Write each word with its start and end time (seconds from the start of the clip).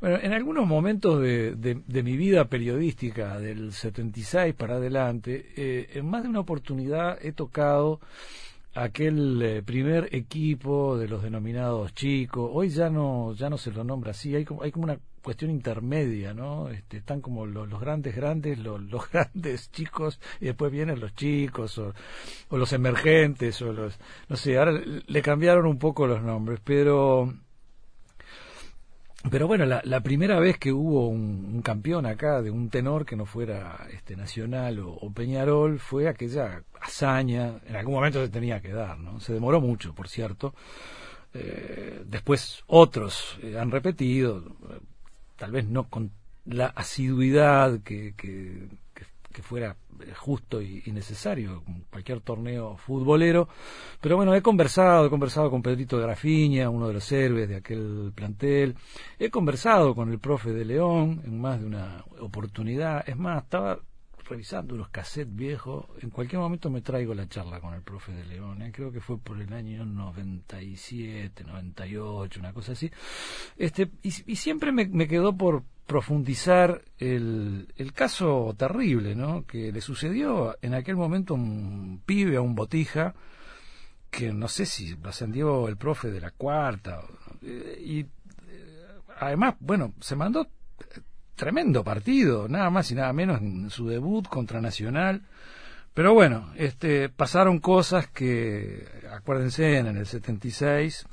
Bueno, 0.00 0.18
en 0.22 0.32
algunos 0.32 0.66
momentos 0.66 1.20
de, 1.20 1.54
de, 1.54 2.02
mi 2.02 2.16
vida 2.16 2.46
periodística, 2.46 3.38
del 3.38 3.74
76 3.74 4.54
para 4.54 4.76
adelante, 4.76 5.52
eh, 5.56 5.90
en 5.92 6.06
más 6.06 6.22
de 6.22 6.30
una 6.30 6.40
oportunidad 6.40 7.18
he 7.22 7.32
tocado 7.32 8.00
aquel 8.74 9.42
eh, 9.42 9.62
primer 9.62 10.08
equipo 10.14 10.96
de 10.96 11.06
los 11.06 11.22
denominados 11.22 11.92
chicos. 11.94 12.50
Hoy 12.50 12.70
ya 12.70 12.88
no 12.88 13.34
ya 13.34 13.50
no 13.50 13.58
se 13.58 13.72
lo 13.72 13.84
nombra 13.84 14.12
así, 14.12 14.34
hay 14.34 14.46
como, 14.46 14.62
hay 14.62 14.72
como 14.72 14.84
una 14.84 14.98
cuestión 15.22 15.50
intermedia, 15.50 16.32
¿no? 16.32 16.70
Este, 16.70 16.96
están 16.96 17.20
como 17.20 17.44
los, 17.44 17.68
grandes 17.78 18.16
grandes, 18.16 18.58
los, 18.58 18.80
los, 18.90 19.10
grandes 19.10 19.70
chicos 19.70 20.18
y 20.40 20.46
después 20.46 20.72
vienen 20.72 20.98
los 20.98 21.14
chicos 21.14 21.76
o, 21.76 21.92
o 22.48 22.56
los 22.56 22.72
emergentes 22.72 23.60
o 23.60 23.70
los 23.72 23.98
no 24.30 24.36
sé, 24.36 24.56
ahora 24.56 24.80
le 25.06 25.22
cambiaron 25.22 25.66
un 25.66 25.78
poco 25.78 26.06
los 26.06 26.22
nombres, 26.22 26.58
pero 26.64 27.34
pero 29.28 29.46
bueno, 29.46 29.66
la, 29.66 29.82
la, 29.84 30.00
primera 30.00 30.40
vez 30.40 30.56
que 30.56 30.72
hubo 30.72 31.08
un, 31.08 31.60
campeón 31.62 32.06
acá 32.06 32.40
de 32.40 32.50
un 32.50 32.70
tenor 32.70 33.04
que 33.04 33.16
no 33.16 33.26
fuera 33.26 33.86
este 33.92 34.16
Nacional 34.16 34.80
o, 34.80 35.12
Peñarol 35.12 35.78
fue 35.78 36.08
aquella 36.08 36.62
hazaña, 36.80 37.60
en 37.66 37.76
algún 37.76 37.94
momento 37.94 38.24
se 38.24 38.30
tenía 38.30 38.60
que 38.60 38.72
dar, 38.72 38.98
¿no? 38.98 39.20
Se 39.20 39.34
demoró 39.34 39.60
mucho, 39.60 39.94
por 39.94 40.08
cierto. 40.08 40.54
Eh, 41.34 42.02
después 42.06 42.62
otros 42.66 43.38
eh, 43.42 43.58
han 43.58 43.70
repetido, 43.70 44.42
tal 45.36 45.52
vez 45.52 45.68
no 45.68 45.88
con 45.88 46.12
la 46.46 46.66
asiduidad 46.68 47.82
que, 47.82 48.14
que, 48.16 48.68
que 49.32 49.42
fuera 49.42 49.76
justo 50.16 50.60
y, 50.62 50.82
necesario, 50.92 51.62
cualquier 51.90 52.20
torneo 52.20 52.76
futbolero. 52.76 53.48
Pero 54.00 54.16
bueno, 54.16 54.34
he 54.34 54.42
conversado, 54.42 55.06
he 55.06 55.10
conversado 55.10 55.50
con 55.50 55.62
Pedrito 55.62 55.98
Grafiña, 55.98 56.70
uno 56.70 56.88
de 56.88 56.94
los 56.94 57.12
héroes 57.12 57.48
de 57.48 57.56
aquel 57.56 58.12
plantel. 58.14 58.76
He 59.18 59.30
conversado 59.30 59.94
con 59.94 60.10
el 60.10 60.18
profe 60.18 60.52
de 60.52 60.64
León 60.64 61.22
en 61.24 61.40
más 61.40 61.60
de 61.60 61.66
una 61.66 62.04
oportunidad. 62.20 63.08
Es 63.08 63.16
más, 63.16 63.44
estaba 63.44 63.78
revisando 64.30 64.74
unos 64.74 64.88
cassettes 64.88 65.34
viejos. 65.34 65.86
En 66.00 66.10
cualquier 66.10 66.40
momento 66.40 66.70
me 66.70 66.80
traigo 66.80 67.14
la 67.14 67.28
charla 67.28 67.60
con 67.60 67.74
el 67.74 67.82
profe 67.82 68.12
de 68.12 68.24
León. 68.24 68.62
¿eh? 68.62 68.70
Creo 68.72 68.92
que 68.92 69.00
fue 69.00 69.18
por 69.18 69.40
el 69.40 69.52
año 69.52 69.84
97, 69.84 71.44
98, 71.44 72.40
una 72.40 72.52
cosa 72.52 72.72
así. 72.72 72.90
Este, 73.56 73.90
y, 74.02 74.10
siempre 74.10 74.72
me, 74.72 75.08
quedó 75.08 75.36
por 75.36 75.64
profundizar 75.86 76.82
el, 76.98 77.72
el, 77.76 77.92
caso 77.92 78.54
terrible 78.56 79.16
¿no? 79.16 79.44
que 79.44 79.72
le 79.72 79.80
sucedió 79.80 80.56
en 80.62 80.74
aquel 80.74 80.94
momento 80.94 81.34
a 81.34 81.36
un 81.36 82.00
pibe, 82.06 82.36
a 82.36 82.40
un 82.40 82.54
botija, 82.54 83.14
que 84.10 84.32
no 84.32 84.46
sé 84.46 84.64
si 84.64 84.96
ascendió 85.04 85.68
el 85.68 85.76
profe 85.76 86.10
de 86.10 86.20
la 86.20 86.30
cuarta. 86.30 87.02
Eh, 87.42 87.82
y 87.84 88.00
eh, 88.00 88.06
además, 89.18 89.56
bueno, 89.58 89.92
se 90.00 90.14
mandó 90.14 90.46
tremendo 91.40 91.82
partido, 91.82 92.48
nada 92.48 92.68
más 92.68 92.90
y 92.90 92.94
nada 92.94 93.14
menos 93.14 93.40
en 93.40 93.70
su 93.70 93.88
debut 93.88 94.28
contra 94.28 94.60
Nacional. 94.60 95.22
Pero 95.94 96.12
bueno, 96.12 96.52
este, 96.54 97.08
pasaron 97.08 97.60
cosas 97.60 98.08
que, 98.08 98.86
acuérdense, 99.10 99.78
en 99.78 99.86
el 99.86 100.04
76 100.04 101.06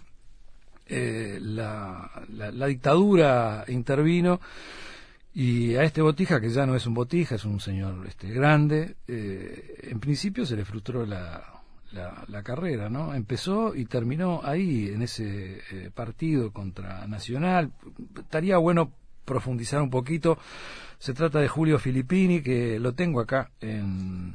eh, 0.87 1.37
la, 1.41 2.11
la, 2.27 2.67
dictadura 2.67 3.63
intervino 3.69 4.41
y 5.33 5.75
a 5.75 5.83
este 5.83 6.01
botija, 6.01 6.41
que 6.41 6.49
ya 6.49 6.65
no 6.65 6.75
es 6.75 6.85
un 6.85 6.93
botija, 6.93 7.35
es 7.35 7.45
un 7.45 7.61
señor 7.61 8.05
este, 8.05 8.29
grande, 8.29 8.97
eh, 9.07 9.79
en 9.83 10.01
principio 10.01 10.45
se 10.45 10.57
le 10.57 10.65
frustró 10.65 11.05
la, 11.05 11.41
la, 11.93 12.43
carrera, 12.43 12.89
¿no? 12.89 13.13
Empezó 13.13 13.73
y 13.75 13.85
terminó 13.85 14.41
ahí, 14.43 14.89
en 14.89 15.03
ese 15.03 15.61
eh, 15.71 15.89
partido 15.93 16.51
contra 16.51 17.07
Nacional. 17.07 17.71
Estaría 18.17 18.57
bueno 18.57 18.91
profundizar 19.27 19.81
un 19.81 19.91
poquito. 19.91 20.39
Se 20.97 21.13
trata 21.13 21.39
de 21.39 21.47
Julio 21.47 21.77
Filippini, 21.77 22.41
que 22.41 22.79
lo 22.79 22.93
tengo 22.93 23.19
acá 23.19 23.51
en, 23.61 24.33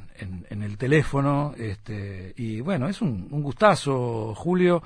en, 0.49 0.63
el 0.63 0.79
teléfono. 0.79 1.55
Este, 1.59 2.33
y 2.37 2.61
bueno, 2.61 2.89
es 2.89 3.03
un, 3.03 3.29
gustazo, 3.43 4.33
Julio 4.37 4.83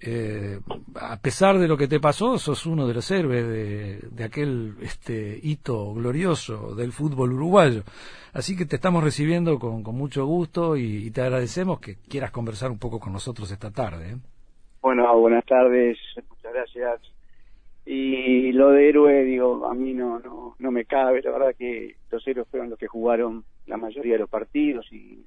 eh, 0.00 0.60
a 0.94 1.16
pesar 1.16 1.58
de 1.58 1.66
lo 1.66 1.76
que 1.76 1.88
te 1.88 1.98
pasó, 1.98 2.38
sos 2.38 2.66
uno 2.66 2.86
de 2.86 2.94
los 2.94 3.10
héroes 3.10 3.44
de, 4.12 4.24
aquel 4.24 4.76
este 4.80 5.40
hito 5.42 5.92
glorioso 5.92 6.76
del 6.76 6.92
fútbol 6.92 7.32
uruguayo. 7.32 7.82
Así 8.32 8.56
que 8.56 8.64
te 8.64 8.76
estamos 8.76 9.02
recibiendo 9.02 9.58
con, 9.58 9.82
mucho 9.82 10.24
gusto 10.24 10.76
y, 10.76 11.10
te 11.10 11.22
agradecemos 11.22 11.80
que 11.80 11.96
quieras 11.96 12.30
conversar 12.30 12.70
un 12.70 12.78
poco 12.78 13.00
con 13.00 13.12
nosotros 13.12 13.50
esta 13.50 13.72
tarde. 13.72 14.12
¿eh? 14.12 14.16
Bueno, 14.82 15.18
buenas 15.18 15.44
tardes, 15.46 15.98
muchas 16.28 16.52
gracias. 16.52 17.00
Y 17.90 18.52
lo 18.52 18.72
de 18.72 18.90
héroe, 18.90 19.24
digo, 19.24 19.64
a 19.64 19.72
mí 19.72 19.94
no, 19.94 20.18
no, 20.18 20.54
no 20.58 20.70
me 20.70 20.84
cabe, 20.84 21.22
la 21.22 21.30
verdad 21.30 21.54
que 21.56 21.96
los 22.10 22.28
héroes 22.28 22.46
fueron 22.48 22.68
los 22.68 22.78
que 22.78 22.86
jugaron 22.86 23.44
la 23.66 23.78
mayoría 23.78 24.12
de 24.12 24.18
los 24.18 24.28
partidos 24.28 24.86
y, 24.92 25.24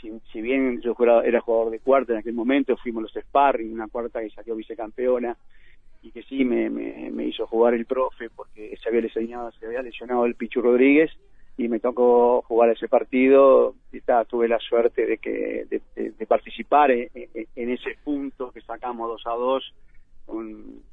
si, 0.00 0.40
bien 0.40 0.80
yo 0.80 0.96
era 1.22 1.42
jugador 1.42 1.70
de 1.70 1.80
cuarta 1.80 2.14
en 2.14 2.20
aquel 2.20 2.32
momento, 2.32 2.74
fuimos 2.78 3.02
los 3.02 3.12
sparring, 3.12 3.74
una 3.74 3.86
cuarta 3.88 4.22
que 4.22 4.30
salió 4.30 4.56
vicecampeona 4.56 5.36
y 6.00 6.10
que 6.10 6.22
sí 6.22 6.42
me, 6.42 6.70
me, 6.70 7.26
hizo 7.26 7.46
jugar 7.46 7.74
el 7.74 7.84
profe 7.84 8.30
porque 8.30 8.74
se 8.82 8.88
había 8.88 9.02
lesionado, 9.02 9.52
se 9.52 9.66
había 9.66 9.82
lesionado 9.82 10.24
el 10.24 10.36
Pichu 10.36 10.62
Rodríguez 10.62 11.10
y 11.58 11.68
me 11.68 11.80
tocó 11.80 12.40
jugar 12.48 12.70
ese 12.70 12.88
partido 12.88 13.74
y 13.92 14.00
tuve 14.26 14.48
la 14.48 14.58
suerte 14.58 15.04
de 15.04 15.18
que 15.18 15.66
de, 15.68 16.26
participar 16.26 16.92
en, 16.92 17.10
ese 17.54 17.98
punto 18.02 18.52
que 18.52 18.62
sacamos 18.62 19.06
dos 19.06 19.26
a 19.26 19.36
dos 19.36 19.74
con 20.24 20.88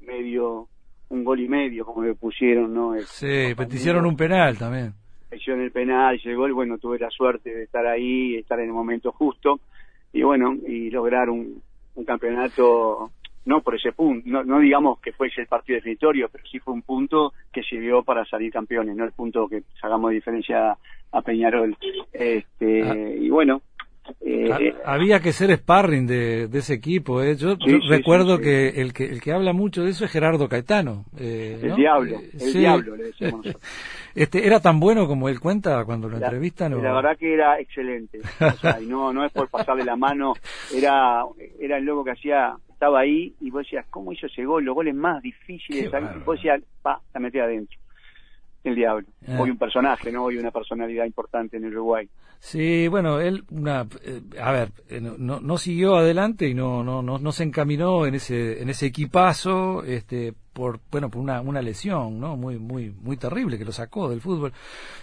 medio 0.00 0.68
un 1.08 1.24
gol 1.24 1.40
y 1.40 1.48
medio 1.48 1.84
como 1.84 2.02
me 2.02 2.14
pusieron 2.14 2.74
no 2.74 2.94
sí 3.04 3.54
hicieron 3.72 4.06
un 4.06 4.16
penal 4.16 4.56
también 4.58 4.94
en 5.52 5.60
el 5.60 5.70
penal, 5.70 6.18
llegó 6.18 6.46
el 6.46 6.52
bueno, 6.52 6.78
tuve 6.78 6.98
la 6.98 7.10
suerte 7.10 7.54
de 7.54 7.64
estar 7.64 7.86
ahí, 7.86 8.36
estar 8.36 8.58
en 8.58 8.66
el 8.66 8.72
momento 8.72 9.12
justo 9.12 9.60
y 10.12 10.22
bueno, 10.22 10.56
y 10.66 10.90
lograr 10.90 11.28
un, 11.28 11.62
campeonato, 12.06 13.10
no 13.46 13.60
por 13.62 13.74
ese 13.74 13.92
punto, 13.92 14.28
no, 14.28 14.60
digamos 14.60 15.00
que 15.00 15.12
fuese 15.12 15.42
el 15.42 15.46
partido 15.46 15.76
definitorio, 15.76 16.28
pero 16.30 16.44
sí 16.46 16.58
fue 16.58 16.74
un 16.74 16.82
punto 16.82 17.32
que 17.52 17.62
sirvió 17.62 18.02
para 18.02 18.24
salir 18.24 18.52
campeones, 18.52 18.96
no 18.96 19.04
el 19.04 19.12
punto 19.12 19.48
que 19.48 19.62
sacamos 19.80 20.10
de 20.10 20.16
diferencia 20.16 20.76
a 21.12 21.22
Peñarol. 21.22 21.76
Este, 22.12 22.82
ah. 22.82 22.94
Y 22.94 23.30
bueno, 23.30 23.62
eh, 24.20 24.74
Había 24.84 25.20
que 25.20 25.32
ser 25.32 25.54
sparring 25.56 26.06
de, 26.06 26.44
ese 26.52 26.74
equipo. 26.74 27.22
¿eh? 27.22 27.36
Yo, 27.36 27.56
recuerdo 27.88 28.38
que, 28.38 28.68
el 28.80 28.92
que 28.92 29.04
el 29.04 29.20
que 29.20 29.32
habla 29.32 29.52
mucho 29.52 29.82
de 29.82 29.90
eso 29.90 30.04
es 30.04 30.10
Gerardo 30.10 30.48
Caetano. 30.48 31.04
Eh, 31.18 31.58
el 31.62 31.74
diablo, 31.76 32.20
el 32.38 32.52
diablo 32.52 32.96
le 32.96 33.04
decimos 33.04 33.46
Este, 34.14 34.46
¿Era 34.46 34.60
tan 34.60 34.80
bueno 34.80 35.06
como 35.06 35.28
él 35.28 35.40
cuenta 35.40 35.84
cuando 35.84 36.08
lo 36.08 36.16
entrevistan? 36.16 36.82
La 36.82 36.94
verdad 36.94 37.18
que 37.18 37.34
era 37.34 37.60
excelente. 37.60 38.20
y 38.80 38.86
no, 38.86 39.12
no 39.12 39.24
es 39.26 39.32
por 39.32 39.48
pasarle 39.48 39.84
la 39.84 39.96
mano, 39.96 40.32
era, 40.74 41.22
era 41.60 41.76
el 41.76 41.84
loco 41.84 42.02
que 42.04 42.12
hacía, 42.12 42.56
estaba 42.70 43.00
ahí 43.00 43.34
y 43.40 43.50
vos 43.50 43.64
decías, 43.64 43.84
¿cómo 43.90 44.12
hizo 44.12 44.26
ese 44.26 44.44
gol? 44.46 44.64
Los 44.64 44.74
goles 44.74 44.94
más 44.94 45.22
difíciles. 45.22 45.92
Y 45.92 46.18
vos 46.24 46.36
decías, 46.36 46.62
pa, 46.80 46.98
la 47.12 47.20
metía 47.20 47.44
adentro 47.44 47.78
el 48.68 48.74
diablo. 48.74 49.06
Ah. 49.28 49.38
Hoy 49.40 49.50
un 49.50 49.58
personaje, 49.58 50.10
¿no? 50.12 50.24
Hoy 50.24 50.38
una 50.38 50.50
personalidad 50.50 51.04
importante 51.04 51.56
en 51.56 51.66
Uruguay. 51.66 52.08
Sí, 52.40 52.88
bueno, 52.88 53.20
él, 53.20 53.44
una, 53.50 53.86
eh, 54.02 54.22
a 54.40 54.52
ver, 54.52 54.72
eh, 54.88 55.00
no, 55.00 55.40
no 55.40 55.58
siguió 55.58 55.96
adelante 55.96 56.48
y 56.48 56.54
no, 56.54 56.84
no, 56.84 57.02
no, 57.02 57.18
no 57.18 57.32
se 57.32 57.44
encaminó 57.44 58.06
en 58.06 58.14
ese, 58.14 58.62
en 58.62 58.70
ese 58.70 58.86
equipazo, 58.86 59.82
este, 59.84 60.34
por 60.56 60.80
bueno 60.90 61.10
por 61.10 61.20
una, 61.20 61.42
una 61.42 61.60
lesión 61.60 62.18
no 62.18 62.34
muy 62.34 62.58
muy 62.58 62.90
muy 62.90 63.18
terrible 63.18 63.58
que 63.58 63.64
lo 63.66 63.72
sacó 63.72 64.08
del 64.08 64.22
fútbol. 64.22 64.54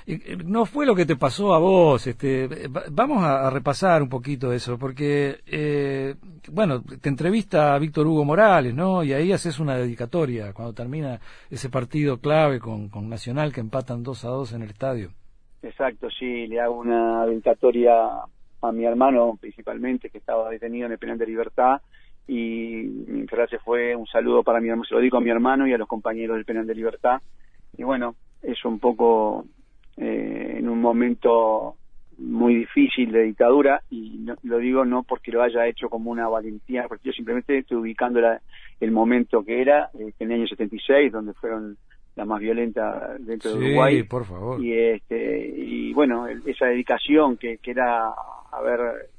Eh, 0.07 0.37
no 0.43 0.65
fue 0.65 0.85
lo 0.87 0.95
que 0.95 1.05
te 1.05 1.15
pasó 1.15 1.53
a 1.53 1.59
vos 1.59 2.07
este 2.07 2.49
vamos 2.91 3.23
a, 3.23 3.51
repasar 3.51 4.01
un 4.01 4.09
poquito 4.09 4.51
eso 4.51 4.79
porque 4.79 5.41
eh, 5.45 6.15
bueno 6.51 6.81
te 6.81 7.07
entrevista 7.07 7.75
a 7.75 7.79
Víctor 7.79 8.07
Hugo 8.07 8.25
Morales 8.25 8.73
no 8.73 9.03
y 9.03 9.13
ahí 9.13 9.31
haces 9.31 9.59
una 9.59 9.77
dedicatoria 9.77 10.53
cuando 10.53 10.73
termina 10.73 11.19
ese 11.51 11.69
partido 11.69 12.17
clave 12.17 12.59
con, 12.59 12.89
con 12.89 13.07
Nacional 13.07 13.53
que 13.53 13.61
empatan 13.61 14.01
2 14.01 14.25
a 14.25 14.29
2 14.29 14.53
en 14.53 14.61
el 14.63 14.69
estadio 14.71 15.11
exacto 15.63 16.09
sí 16.11 16.47
le 16.47 16.59
hago 16.59 16.75
una 16.75 17.25
dedicatoria 17.25 17.93
a 18.61 18.71
mi 18.71 18.85
hermano 18.85 19.37
principalmente 19.39 20.09
que 20.09 20.19
estaba 20.19 20.49
detenido 20.49 20.85
en 20.85 20.93
el 20.93 20.99
penal 20.99 21.17
de 21.17 21.25
libertad 21.25 21.81
y 22.27 22.83
mi 23.07 23.27
frase 23.27 23.59
fue 23.59 23.95
un 23.95 24.07
saludo 24.07 24.43
para 24.43 24.61
mi 24.61 24.69
hermano, 24.69 24.85
se 24.85 24.95
lo 24.95 25.01
digo 25.01 25.17
a 25.17 25.21
mi 25.21 25.29
hermano 25.29 25.67
y 25.67 25.73
a 25.73 25.77
los 25.77 25.87
compañeros 25.87 26.37
del 26.37 26.45
penal 26.45 26.65
de 26.65 26.75
libertad. 26.75 27.21
Y 27.77 27.83
bueno, 27.83 28.15
es 28.41 28.63
un 28.63 28.79
poco 28.79 29.45
eh, 29.97 30.55
en 30.57 30.69
un 30.69 30.79
momento 30.79 31.75
muy 32.17 32.55
difícil 32.55 33.11
de 33.11 33.23
dictadura 33.23 33.81
y 33.89 34.25
lo 34.43 34.59
digo 34.59 34.85
no 34.85 35.03
porque 35.03 35.31
lo 35.31 35.41
haya 35.41 35.67
hecho 35.67 35.89
como 35.89 36.11
una 36.11 36.29
valentía, 36.29 36.87
porque 36.87 37.09
yo 37.09 37.11
simplemente 37.11 37.57
estoy 37.57 37.77
ubicando 37.77 38.21
el 38.79 38.91
momento 38.91 39.43
que 39.43 39.61
era, 39.61 39.89
eh, 39.99 40.13
en 40.19 40.31
el 40.31 40.39
año 40.39 40.47
76, 40.47 41.11
donde 41.11 41.33
fueron 41.33 41.77
la 42.15 42.25
más 42.25 42.39
violenta 42.39 43.15
dentro 43.19 43.51
de 43.51 43.57
Uruguay. 43.57 44.03
por 44.03 44.25
favor. 44.25 44.63
Y, 44.63 44.73
este, 44.77 45.47
y 45.47 45.93
bueno, 45.93 46.27
esa 46.27 46.67
dedicación 46.67 47.37
que, 47.37 47.57
que 47.57 47.71
era 47.71 48.13
haber 48.51 49.09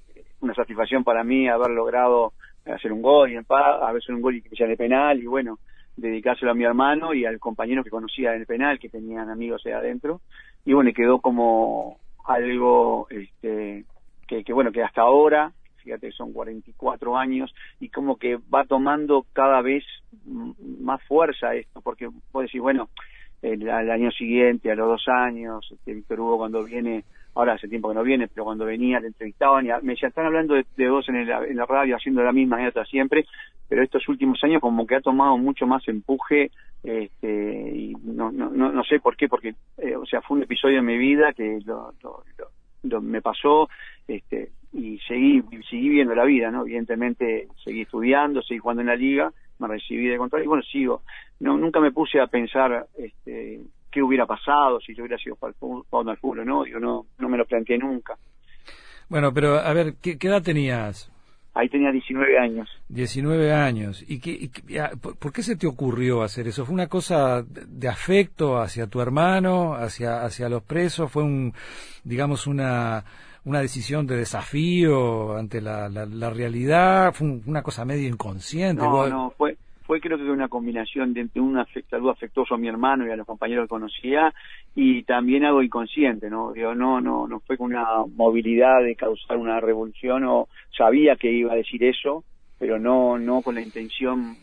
una 0.41 0.55
satisfacción 0.55 1.03
para 1.03 1.25
mí 1.25 1.49
haber 1.49 1.71
logrado 1.71 2.33
hacer 2.67 2.93
un 2.93 3.03
gol 3.03 3.33
y 3.33 3.37
en 3.37 3.45
paz, 3.45 3.83
a 3.83 3.93
veces 3.93 4.11
un 4.11 4.23
gol 4.23 4.37
y 4.37 4.43
que 4.43 4.67
de 4.67 4.77
penal 4.77 5.19
y 5.19 5.27
bueno, 5.27 5.59
dedicárselo 5.97 6.51
a 6.51 6.55
mi 6.55 6.65
hermano 6.65 7.15
y 7.15 7.25
al 7.25 7.39
compañero 7.39 7.85
que 7.85 7.91
conocía 7.91 8.35
en 8.35 8.41
el 8.41 8.47
penal, 8.47 8.79
que 8.79 8.89
tenían 8.89 9.29
amigos 9.31 9.63
ahí 9.67 9.73
adentro. 9.73 10.21
Y 10.65 10.73
bueno, 10.73 10.91
quedó 10.95 11.21
como 11.21 11.99
algo 12.25 13.07
este, 13.11 13.85
que, 14.27 14.45
que, 14.45 14.53
bueno, 14.53 14.73
que 14.73 14.83
hasta 14.83 15.03
ahora, 15.03 15.53
fíjate, 15.85 16.11
son 16.13 16.33
44 16.33 17.17
años, 17.17 17.55
y 17.81 17.91
como 17.91 18.17
que 18.17 18.39
va 18.53 18.65
tomando 18.65 19.27
cada 19.33 19.61
vez 19.63 19.85
más 20.81 21.03
fuerza 21.05 21.55
esto, 21.55 21.81
porque 21.81 22.09
puedo 22.33 22.45
decir, 22.45 22.61
bueno, 22.61 22.89
el, 23.43 23.69
al 23.69 23.91
año 23.91 24.11
siguiente, 24.11 24.71
a 24.71 24.75
los 24.75 24.89
dos 24.89 25.05
años, 25.09 25.69
este, 25.71 25.95
Víctor 25.95 26.21
Hugo 26.21 26.39
cuando 26.39 26.65
viene 26.65 27.05
ahora 27.35 27.55
hace 27.55 27.69
tiempo 27.69 27.89
que 27.89 27.95
no 27.95 28.03
viene, 28.03 28.29
pero 28.29 28.45
cuando 28.45 28.65
venía 28.65 29.01
le 29.01 29.09
entrevistaban 29.09 29.67
y 29.67 29.69
me 29.83 29.93
decían, 29.93 30.11
están 30.11 30.27
hablando 30.27 30.55
de, 30.55 30.89
vos 30.89 31.09
en, 31.09 31.17
el, 31.17 31.31
en, 31.31 31.57
la 31.57 31.67
radio 31.67 31.97
haciendo 31.97 32.23
la 32.23 32.33
misma 32.33 32.57
anécdota 32.57 32.85
siempre, 32.87 33.27
pero 33.69 33.83
estos 33.83 34.09
últimos 34.09 34.43
años 34.45 34.61
como 34.61 34.87
que 34.87 34.97
ha 34.97 35.01
tomado 35.01 35.37
mucho 35.37 35.67
más 35.67 35.87
empuje 35.89 36.51
este, 36.83 37.73
y 37.75 37.97
no, 38.05 38.31
no, 38.31 38.51
no, 38.51 38.71
no 38.71 38.85
sé 38.85 39.01
por 39.01 39.17
qué, 39.17 39.29
porque, 39.29 39.55
eh, 39.79 39.97
o 39.97 40.07
sea, 40.07 40.21
fue 40.23 40.37
un 40.37 40.45
episodio 40.45 40.79
en 40.79 40.85
mi 40.85 40.97
vida 40.97 41.33
que 41.33 41.59
lo, 41.65 41.93
lo, 42.03 42.23
lo, 42.83 43.01
me 43.01 43.21
pasó 43.21 43.69
este, 44.07 44.51
y 44.75 44.99
seguí, 45.07 45.43
seguí 45.71 45.89
viendo 45.89 46.15
la 46.15 46.25
vida, 46.25 46.51
¿no? 46.51 46.63
Evidentemente 46.63 47.47
seguí 47.63 47.83
estudiando, 47.83 48.43
seguí 48.43 48.59
jugando 48.59 48.81
en 48.83 48.89
la 48.89 48.97
liga, 48.97 49.33
me 49.61 49.69
recibí 49.69 50.09
de 50.09 50.19
control 50.19 50.43
y 50.43 50.47
bueno, 50.49 50.63
sigo. 50.65 51.03
No, 51.39 51.57
nunca 51.57 51.79
me 51.79 51.93
puse 51.93 52.21
a 52.21 52.27
pensar 52.27 52.87
este, 52.99 53.61
qué 53.91 54.03
hubiera 54.03 54.27
pasado 54.27 54.81
si 54.81 54.95
yo 54.95 55.05
hubiera 55.05 55.19
sido 55.19 55.37
jugando 55.37 56.11
al 56.11 56.17
fútbol, 56.17 56.45
¿no? 56.45 56.67
Yo 56.67 56.81
no, 56.81 57.07
no 57.19 57.29
me 57.29 57.39
lo 57.39 57.47
planteé 57.47 57.79
nunca. 57.79 58.15
Bueno, 59.09 59.33
pero 59.33 59.59
a 59.59 59.73
ver, 59.73 59.95
¿qué, 60.03 60.19
qué 60.19 60.27
edad 60.27 60.43
tenías? 60.43 61.11
Ahí 61.57 61.69
tenía 61.69 61.93
19 61.93 62.37
años. 62.37 62.69
19 62.89 63.53
años. 63.53 64.05
¿Y, 64.09 64.19
qué, 64.19 64.33
y 64.33 64.49
por 64.99 65.33
qué 65.33 65.45
se 65.45 65.55
te 65.55 65.69
ocurrió 65.69 66.23
hacer 66.23 66.49
eso? 66.49 66.65
¿Fue 66.65 66.75
una 66.75 66.89
cosa 66.89 67.45
de 67.47 67.89
afecto 67.89 68.59
hacia 68.59 68.89
tu 68.89 69.01
hermano, 69.01 69.75
hacia, 69.75 70.25
hacia 70.25 70.49
los 70.49 70.65
presos? 70.65 71.13
¿Fue 71.13 71.23
un, 71.23 71.53
digamos, 72.03 72.49
una, 72.49 73.05
una 73.45 73.61
decisión 73.61 74.07
de 74.07 74.17
desafío 74.17 75.37
ante 75.37 75.61
la, 75.61 75.89
la, 75.89 76.07
la 76.07 76.31
realidad? 76.31 77.13
¿Fue 77.13 77.41
una 77.47 77.63
cosa 77.63 77.85
medio 77.85 78.09
inconsciente? 78.09 78.83
No, 78.83 79.09
no, 79.09 79.31
fue, 79.37 79.57
fue 79.85 80.01
creo 80.01 80.17
que 80.17 80.25
una 80.25 80.49
combinación 80.49 81.13
de, 81.13 81.29
de 81.33 81.41
un 81.41 81.63
saludo 81.91 82.11
afectuoso 82.11 82.55
a 82.55 82.59
mi 82.59 82.69
hermano 82.69 83.07
y 83.07 83.11
a 83.11 83.17
los 83.17 83.27
compañeros 83.27 83.65
que 83.65 83.69
conocía 83.69 84.33
y 84.75 85.03
también 85.03 85.45
algo 85.45 85.63
inconsciente, 85.63 86.31
¿no? 86.31 86.53
Digo, 86.53 86.75
no, 86.75 87.01
no, 87.01 87.29
no 87.29 87.41
fue 87.41 87.59
con 87.59 87.67
una 87.67 87.85
movilidad 88.17 88.83
de 88.83 88.97
causar 88.97 89.37
una 89.37 89.61
revolución 89.61 90.25
o 90.25 90.49
sabía 90.77 91.17
que 91.17 91.31
iba 91.31 91.53
a 91.53 91.57
decir 91.57 91.85
eso, 91.85 92.25
pero 92.59 92.79
no, 92.79 93.19
no 93.19 93.43
con 93.43 93.57
la 93.57 93.61
intención 93.61 94.37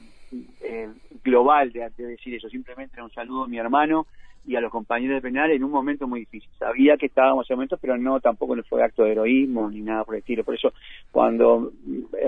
eh, 0.61 0.89
global 1.23 1.71
de, 1.71 1.89
de, 1.97 2.05
decir 2.05 2.35
eso, 2.35 2.47
simplemente 2.47 2.93
era 2.95 3.03
un 3.03 3.11
saludo 3.11 3.43
a 3.45 3.47
mi 3.47 3.57
hermano 3.57 4.05
y 4.45 4.55
a 4.55 4.61
los 4.61 4.71
compañeros 4.71 5.15
de 5.15 5.21
penal 5.21 5.51
en 5.51 5.63
un 5.63 5.71
momento 5.71 6.07
muy 6.07 6.21
difícil. 6.21 6.49
Sabía 6.57 6.97
que 6.97 7.05
estábamos 7.07 7.49
en 7.49 7.55
momento, 7.55 7.77
pero 7.77 7.97
no 7.97 8.19
tampoco 8.19 8.55
no 8.55 8.63
fue 8.63 8.83
acto 8.83 9.03
de 9.03 9.11
heroísmo 9.11 9.69
ni 9.69 9.81
nada 9.81 10.03
por 10.03 10.15
el 10.15 10.19
estilo. 10.19 10.43
Por 10.43 10.55
eso, 10.55 10.73
cuando, 11.11 11.71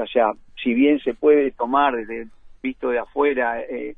o 0.02 0.08
sea, 0.12 0.32
si 0.62 0.74
bien 0.74 1.00
se 1.00 1.14
puede 1.14 1.52
tomar 1.52 1.96
desde 1.96 2.28
visto 2.62 2.90
de 2.90 3.00
afuera, 3.00 3.62
eh, 3.62 3.96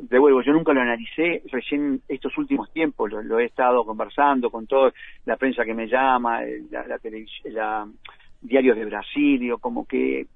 de 0.00 0.18
vuelvo, 0.18 0.42
yo 0.42 0.52
nunca 0.52 0.72
lo 0.72 0.80
analicé, 0.80 1.42
recién 1.50 2.00
estos 2.08 2.36
últimos 2.38 2.72
tiempos 2.72 3.10
lo, 3.10 3.22
lo, 3.22 3.38
he 3.38 3.44
estado 3.44 3.84
conversando 3.84 4.50
con 4.50 4.66
toda 4.66 4.92
la 5.26 5.36
prensa 5.36 5.64
que 5.64 5.74
me 5.74 5.88
llama, 5.88 6.40
la, 6.70 6.86
la, 6.86 6.98
la 7.44 7.88
diarios 8.40 8.76
de 8.76 8.84
Brasil, 8.84 9.52
como 9.60 9.86
que 9.86 10.26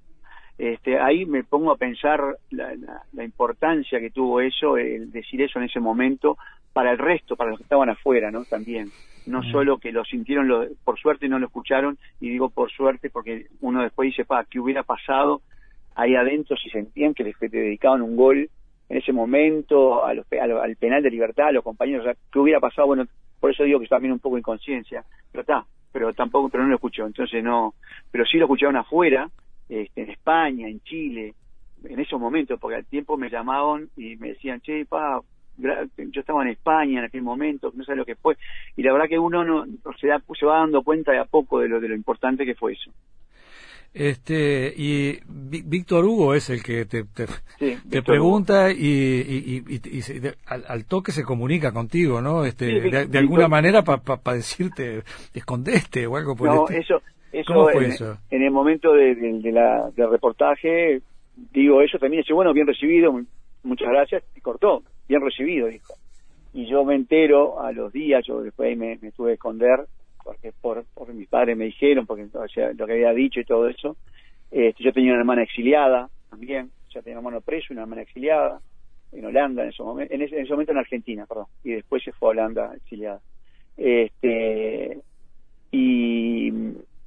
este, 0.58 0.98
ahí 0.98 1.24
me 1.24 1.44
pongo 1.44 1.70
a 1.70 1.76
pensar 1.76 2.20
la, 2.50 2.74
la, 2.74 3.02
la, 3.12 3.24
importancia 3.24 4.00
que 4.00 4.10
tuvo 4.10 4.40
eso, 4.40 4.76
el 4.76 5.12
decir 5.12 5.40
eso 5.40 5.60
en 5.60 5.66
ese 5.66 5.78
momento, 5.78 6.36
para 6.78 6.92
el 6.92 6.98
resto, 6.98 7.34
para 7.34 7.50
los 7.50 7.58
que 7.58 7.64
estaban 7.64 7.88
afuera, 7.88 8.30
¿no? 8.30 8.44
También. 8.44 8.92
No 9.26 9.40
mm. 9.40 9.50
solo 9.50 9.78
que 9.78 9.90
lo 9.90 10.04
sintieron, 10.04 10.46
lo, 10.46 10.64
por 10.84 10.96
suerte 10.96 11.28
no 11.28 11.40
lo 11.40 11.46
escucharon, 11.46 11.98
y 12.20 12.28
digo 12.28 12.50
por 12.50 12.70
suerte 12.70 13.10
porque 13.10 13.46
uno 13.60 13.82
después 13.82 14.06
dice, 14.10 14.24
pa, 14.24 14.44
¿qué 14.44 14.60
hubiera 14.60 14.84
pasado 14.84 15.42
ahí 15.96 16.14
adentro 16.14 16.56
si 16.56 16.70
sentían 16.70 17.14
que 17.14 17.24
les 17.24 17.36
que 17.36 17.48
te 17.48 17.56
dedicaban 17.56 18.00
un 18.00 18.14
gol 18.14 18.48
en 18.88 18.96
ese 18.96 19.12
momento 19.12 20.06
a 20.06 20.14
los, 20.14 20.24
a 20.40 20.46
lo, 20.46 20.62
al 20.62 20.76
penal 20.76 21.02
de 21.02 21.10
libertad, 21.10 21.48
a 21.48 21.52
los 21.52 21.64
compañeros, 21.64 22.02
o 22.02 22.12
sea, 22.12 22.16
¿qué 22.32 22.38
hubiera 22.38 22.60
pasado? 22.60 22.86
Bueno, 22.86 23.06
por 23.40 23.50
eso 23.50 23.64
digo 23.64 23.80
que 23.80 23.88
también 23.88 24.12
un 24.12 24.20
poco 24.20 24.38
inconsciencia, 24.38 25.02
pero 25.32 25.40
está, 25.40 25.66
pero 25.90 26.14
tampoco, 26.14 26.48
pero 26.48 26.62
no 26.62 26.68
lo 26.68 26.76
escuchó, 26.76 27.06
entonces 27.08 27.42
no, 27.42 27.74
pero 28.12 28.24
sí 28.24 28.38
lo 28.38 28.44
escucharon 28.44 28.76
afuera, 28.76 29.28
este, 29.68 30.02
en 30.02 30.10
España, 30.10 30.68
en 30.68 30.78
Chile, 30.82 31.34
en 31.82 31.98
esos 31.98 32.20
momentos, 32.20 32.60
porque 32.60 32.76
al 32.76 32.86
tiempo 32.86 33.16
me 33.16 33.30
llamaban 33.30 33.88
y 33.96 34.14
me 34.14 34.28
decían, 34.28 34.60
che, 34.60 34.86
pa, 34.86 35.20
yo 35.58 36.20
estaba 36.20 36.42
en 36.42 36.50
España 36.50 37.00
en 37.00 37.04
aquel 37.06 37.22
momento, 37.22 37.72
no 37.74 37.84
sé 37.84 37.96
lo 37.96 38.04
que 38.04 38.14
fue, 38.14 38.36
y 38.76 38.82
la 38.82 38.92
verdad 38.92 39.08
que 39.08 39.18
uno 39.18 39.44
no 39.44 39.66
se, 40.00 40.06
da, 40.06 40.22
se 40.38 40.46
va 40.46 40.60
dando 40.60 40.82
cuenta 40.82 41.12
de 41.12 41.18
a 41.18 41.24
poco 41.24 41.60
de 41.60 41.68
lo, 41.68 41.80
de 41.80 41.88
lo 41.88 41.94
importante 41.94 42.44
que 42.44 42.54
fue 42.54 42.72
eso. 42.72 42.90
Este, 43.94 44.72
y 44.76 45.18
Víctor 45.26 46.04
Hugo 46.04 46.34
es 46.34 46.50
el 46.50 46.62
que 46.62 46.84
te, 46.84 47.04
te, 47.04 47.26
sí, 47.58 47.76
te 47.88 48.02
pregunta 48.02 48.70
y, 48.70 48.76
y, 48.76 49.64
y, 49.66 49.80
y 49.98 50.02
se, 50.02 50.34
al, 50.46 50.64
al, 50.68 50.84
toque 50.84 51.10
se 51.10 51.24
comunica 51.24 51.72
contigo, 51.72 52.20
¿no? 52.20 52.44
Este, 52.44 52.82
sí, 52.82 52.90
de, 52.90 53.06
de, 53.06 53.18
alguna 53.18 53.48
manera 53.48 53.82
para 53.82 54.02
pa, 54.02 54.18
pa 54.18 54.34
decirte, 54.34 55.02
escondeste 55.32 56.06
o 56.06 56.16
algo 56.16 56.36
por 56.36 56.48
no, 56.48 56.68
eso, 56.68 57.00
eso, 57.32 57.52
¿Cómo 57.52 57.70
fue 57.70 57.86
en, 57.86 57.90
eso? 57.92 58.18
En 58.30 58.42
el 58.42 58.50
momento 58.50 58.92
de, 58.92 59.14
de, 59.14 59.40
de 59.40 59.52
la, 59.52 59.90
del 59.96 60.10
reportaje, 60.10 61.00
digo 61.52 61.80
eso 61.80 61.98
también, 61.98 62.22
dice, 62.22 62.34
bueno, 62.34 62.52
bien 62.52 62.66
recibido, 62.66 63.18
muchas 63.62 63.88
gracias, 63.88 64.22
y 64.36 64.40
cortó, 64.40 64.82
bien 65.08 65.20
recibido, 65.22 65.68
dijo. 65.68 65.94
Y 66.52 66.66
yo 66.66 66.84
me 66.84 66.94
entero 66.94 67.60
a 67.60 67.72
los 67.72 67.92
días, 67.92 68.24
yo 68.26 68.42
después 68.42 68.76
me, 68.76 68.98
me 69.00 69.12
tuve 69.12 69.30
que 69.30 69.34
esconder, 69.34 69.86
porque 70.22 70.52
por, 70.60 70.84
por 70.94 71.12
mis 71.14 71.28
padres 71.28 71.56
me 71.56 71.66
dijeron, 71.66 72.06
porque 72.06 72.26
o 72.32 72.48
sea, 72.48 72.72
lo 72.72 72.86
que 72.86 72.92
había 72.92 73.12
dicho 73.12 73.40
y 73.40 73.44
todo 73.44 73.68
eso. 73.68 73.96
Este, 74.50 74.82
yo 74.82 74.92
tenía 74.92 75.12
una 75.12 75.20
hermana 75.20 75.42
exiliada 75.42 76.08
también, 76.30 76.70
o 76.88 76.90
sea, 76.90 77.02
tenía 77.02 77.18
un 77.18 77.26
hermano 77.26 77.40
preso 77.42 77.66
y 77.70 77.72
una 77.74 77.82
hermana 77.82 78.02
exiliada 78.02 78.60
en 79.12 79.24
Holanda 79.24 79.62
en 79.62 79.70
ese 79.70 79.82
momento, 79.82 80.14
en 80.14 80.22
ese 80.22 80.50
momento 80.50 80.72
en 80.72 80.78
Argentina, 80.78 81.26
perdón, 81.26 81.46
y 81.64 81.72
después 81.72 82.02
se 82.02 82.12
fue 82.12 82.28
a 82.28 82.30
Holanda 82.30 82.72
exiliada. 82.76 83.20
Este, 83.76 84.98
y, 85.70 86.52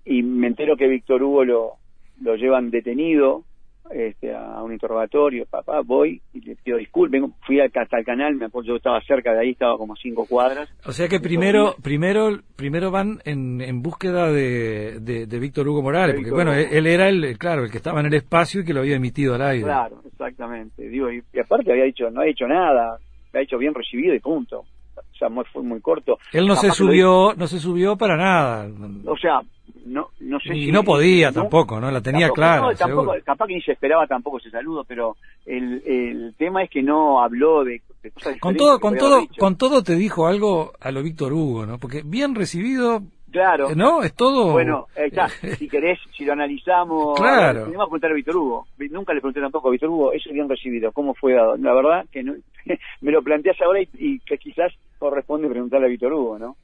y 0.06 0.24
me 0.24 0.48
entero 0.48 0.78
que 0.78 0.88
Víctor 0.88 1.22
Hugo 1.24 1.46
lo, 1.46 1.74
lo 2.22 2.36
llevan 2.36 2.72
detenido 2.72 3.44
este, 3.90 4.34
a 4.34 4.62
un 4.64 4.72
interrogatorio, 4.72 5.46
papá, 5.46 5.82
voy 5.84 6.22
y 6.34 6.42
le 6.42 6.56
pido 6.56 6.78
disculpas, 6.78 7.22
fui 7.46 7.60
hasta 7.60 7.98
el 7.98 8.06
canal, 8.06 8.36
me 8.36 8.46
acuerdo, 8.46 8.70
yo 8.70 8.76
estaba 8.76 9.02
cerca 9.02 9.34
de 9.34 9.40
ahí, 9.40 9.50
estaba 9.52 9.78
como 9.78 9.96
cinco 9.96 10.26
cuadras. 10.30 10.70
O 10.86 10.92
sea 10.92 11.08
que 11.08 11.20
primero, 11.20 11.76
primero, 11.82 12.40
primero 12.56 12.92
van 12.92 13.20
en, 13.26 13.62
en 13.62 13.82
búsqueda 13.82 14.32
de, 14.32 15.00
de, 15.00 15.26
de 15.26 15.40
Víctor 15.40 15.68
Hugo 15.68 15.82
Morales, 15.82 16.16
porque 16.16 16.32
bueno, 16.32 16.52
Hugo. 16.52 16.60
él 16.72 16.88
era 16.88 17.10
el, 17.10 17.38
claro, 17.38 17.64
el 17.66 17.72
que 17.72 17.78
estaba 17.78 18.00
en 18.00 18.06
el 18.08 18.14
espacio 18.14 18.62
y 18.62 18.66
que 18.66 18.74
lo 18.74 18.82
había 18.82 18.96
emitido 18.96 19.36
al 19.36 19.42
aire. 19.42 19.64
Claro, 19.64 20.02
exactamente, 20.06 20.88
digo, 20.88 21.12
y, 21.12 21.24
y 21.34 21.40
aparte 21.40 21.72
había 21.72 21.86
dicho, 21.86 22.10
no 22.12 22.22
ha 22.22 22.26
dicho 22.26 22.48
nada, 22.48 22.98
ha 23.34 23.40
dicho 23.40 23.58
bien 23.58 23.74
recibido 23.74 24.14
y 24.14 24.20
punto. 24.20 24.64
O 24.94 25.16
sea, 25.22 25.30
muy, 25.30 25.46
fue 25.54 25.62
muy 25.62 25.80
corto. 25.82 26.18
Él 26.34 26.48
no 26.48 26.56
se 26.56 26.72
subió, 26.72 27.34
no 27.38 27.48
se 27.48 27.60
subió 27.60 27.96
para 27.96 28.18
nada. 28.18 28.68
O 29.06 29.16
sea, 29.18 29.42
no, 29.86 30.10
no 30.20 30.40
sé 30.40 30.56
y 30.56 30.66
si, 30.66 30.72
no 30.72 30.84
podía 30.84 31.28
no, 31.30 31.42
tampoco, 31.42 31.80
¿no? 31.80 31.92
La 31.92 32.02
tenía 32.02 32.30
clara. 32.30 32.62
No, 32.62 32.76
tampoco, 32.76 33.14
capaz 33.24 33.48
que 33.48 33.56
ni 33.56 33.62
se 33.62 33.74
esperaba 33.74 34.08
tampoco 34.08 34.38
ese 34.38 34.50
saludo, 34.50 34.84
pero 34.88 35.18
el, 35.46 35.82
el 35.86 36.36
tema 36.38 36.64
es 36.64 36.70
que 36.70 36.82
no 36.82 37.22
habló 37.22 37.64
de, 37.64 37.82
de 38.04 38.12
cosas 38.12 38.38
Con 38.40 38.56
todo, 38.56 38.80
con 38.80 38.98
todo, 38.98 39.28
con 39.38 39.58
todo 39.58 39.84
te 39.84 39.96
dijo 39.96 40.28
algo 40.28 40.74
a 40.80 40.92
lo 40.92 41.04
Víctor 41.04 41.34
Hugo, 41.34 41.66
¿no? 41.66 41.78
Porque 41.78 42.02
bien 42.04 42.36
recibido, 42.36 43.02
Claro. 43.32 43.74
¿No? 43.76 44.04
Es 44.04 44.14
todo. 44.14 44.52
Bueno, 44.52 44.88
está. 44.96 45.30
si 45.58 45.70
querés, 45.70 46.00
si 46.16 46.26
lo 46.26 46.34
analizamos. 46.34 47.18
Claro. 47.18 47.64
Tenemos 47.66 47.86
que 47.86 47.90
preguntar 47.90 48.12
a 48.12 48.14
Víctor 48.14 48.36
Hugo. 48.36 48.68
Nunca 48.90 49.14
le 49.14 49.22
pregunté 49.22 49.40
tampoco 49.40 49.70
a 49.70 49.72
Víctor 49.72 49.90
Hugo, 49.90 50.14
eso 50.14 50.32
bien 50.32 50.50
recibido, 50.50 50.92
¿cómo 50.92 51.14
fue 51.14 51.34
dado? 51.34 51.56
La 51.58 51.74
verdad 51.74 52.06
que 52.12 52.24
no, 52.24 52.34
me 53.02 53.12
lo 53.12 53.22
planteas 53.22 53.56
ahora 53.62 53.82
y, 53.82 53.90
y, 53.94 54.20
que 54.20 54.38
quizás 54.38 54.74
corresponde 55.00 55.48
preguntarle 55.48 55.88
a 55.88 55.90
Víctor 55.90 56.14
Hugo, 56.14 56.38
¿no? 56.38 56.58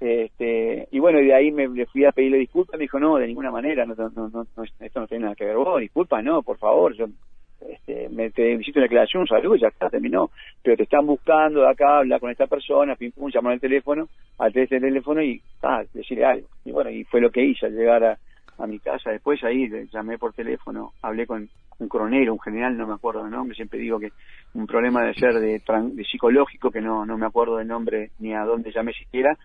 Este, 0.00 0.88
y 0.90 0.98
bueno, 0.98 1.20
y 1.20 1.26
de 1.26 1.34
ahí 1.34 1.52
me 1.52 1.68
le 1.68 1.84
fui 1.84 2.06
a 2.06 2.12
pedirle 2.12 2.38
disculpas, 2.38 2.78
me 2.78 2.84
dijo, 2.84 2.98
no, 2.98 3.16
de 3.16 3.26
ninguna 3.26 3.50
manera, 3.50 3.84
no, 3.84 3.94
no, 3.94 4.10
no, 4.28 4.46
no 4.56 4.64
esto 4.80 5.00
no 5.00 5.06
tiene 5.06 5.24
nada 5.24 5.36
que 5.36 5.44
ver 5.44 5.56
vos, 5.56 5.78
disculpa, 5.78 6.22
no, 6.22 6.42
por 6.42 6.56
favor, 6.56 6.94
yo 6.94 7.06
este, 7.68 8.08
me 8.08 8.30
te 8.30 8.52
necesito 8.52 8.78
una 8.78 8.84
declaración, 8.84 9.22
un 9.22 9.28
saludo, 9.28 9.56
ya 9.56 9.68
está, 9.68 9.90
terminó, 9.90 10.30
pero 10.62 10.76
te 10.76 10.84
están 10.84 11.06
buscando 11.06 11.60
de 11.60 11.68
acá, 11.68 11.98
hablar 11.98 12.18
con 12.18 12.30
esta 12.30 12.46
persona, 12.46 12.96
pim 12.96 13.12
pum, 13.12 13.30
llamar 13.30 13.52
al 13.52 13.60
teléfono, 13.60 14.08
al 14.38 14.52
teléfono 14.52 15.22
y, 15.22 15.42
ah, 15.62 15.82
decirle 15.92 16.24
algo. 16.24 16.48
Y 16.64 16.72
bueno, 16.72 16.90
y 16.90 17.04
fue 17.04 17.20
lo 17.20 17.30
que 17.30 17.44
hice 17.44 17.66
al 17.66 17.76
llegar 17.76 18.02
a, 18.02 18.18
a 18.58 18.66
mi 18.66 18.78
casa. 18.78 19.10
Después 19.10 19.42
ahí 19.44 19.68
llamé 19.92 20.16
por 20.16 20.32
teléfono, 20.32 20.92
hablé 21.02 21.26
con 21.26 21.48
un 21.78 21.88
coronel, 21.88 22.30
un 22.30 22.40
general, 22.40 22.76
no 22.76 22.86
me 22.86 22.94
acuerdo 22.94 23.22
del 23.22 23.32
nombre, 23.32 23.54
siempre 23.54 23.78
digo 23.78 23.98
que 23.98 24.12
un 24.54 24.66
problema 24.66 25.02
de 25.02 25.14
ser 25.14 25.34
de, 25.34 25.60
de 25.60 26.04
psicológico, 26.04 26.70
que 26.70 26.80
no, 26.80 27.06
no 27.06 27.16
me 27.16 27.26
acuerdo 27.26 27.56
del 27.56 27.68
nombre 27.68 28.10
ni 28.18 28.34
a 28.34 28.44
dónde 28.44 28.72
llamé 28.72 28.92
siquiera, 28.92 29.36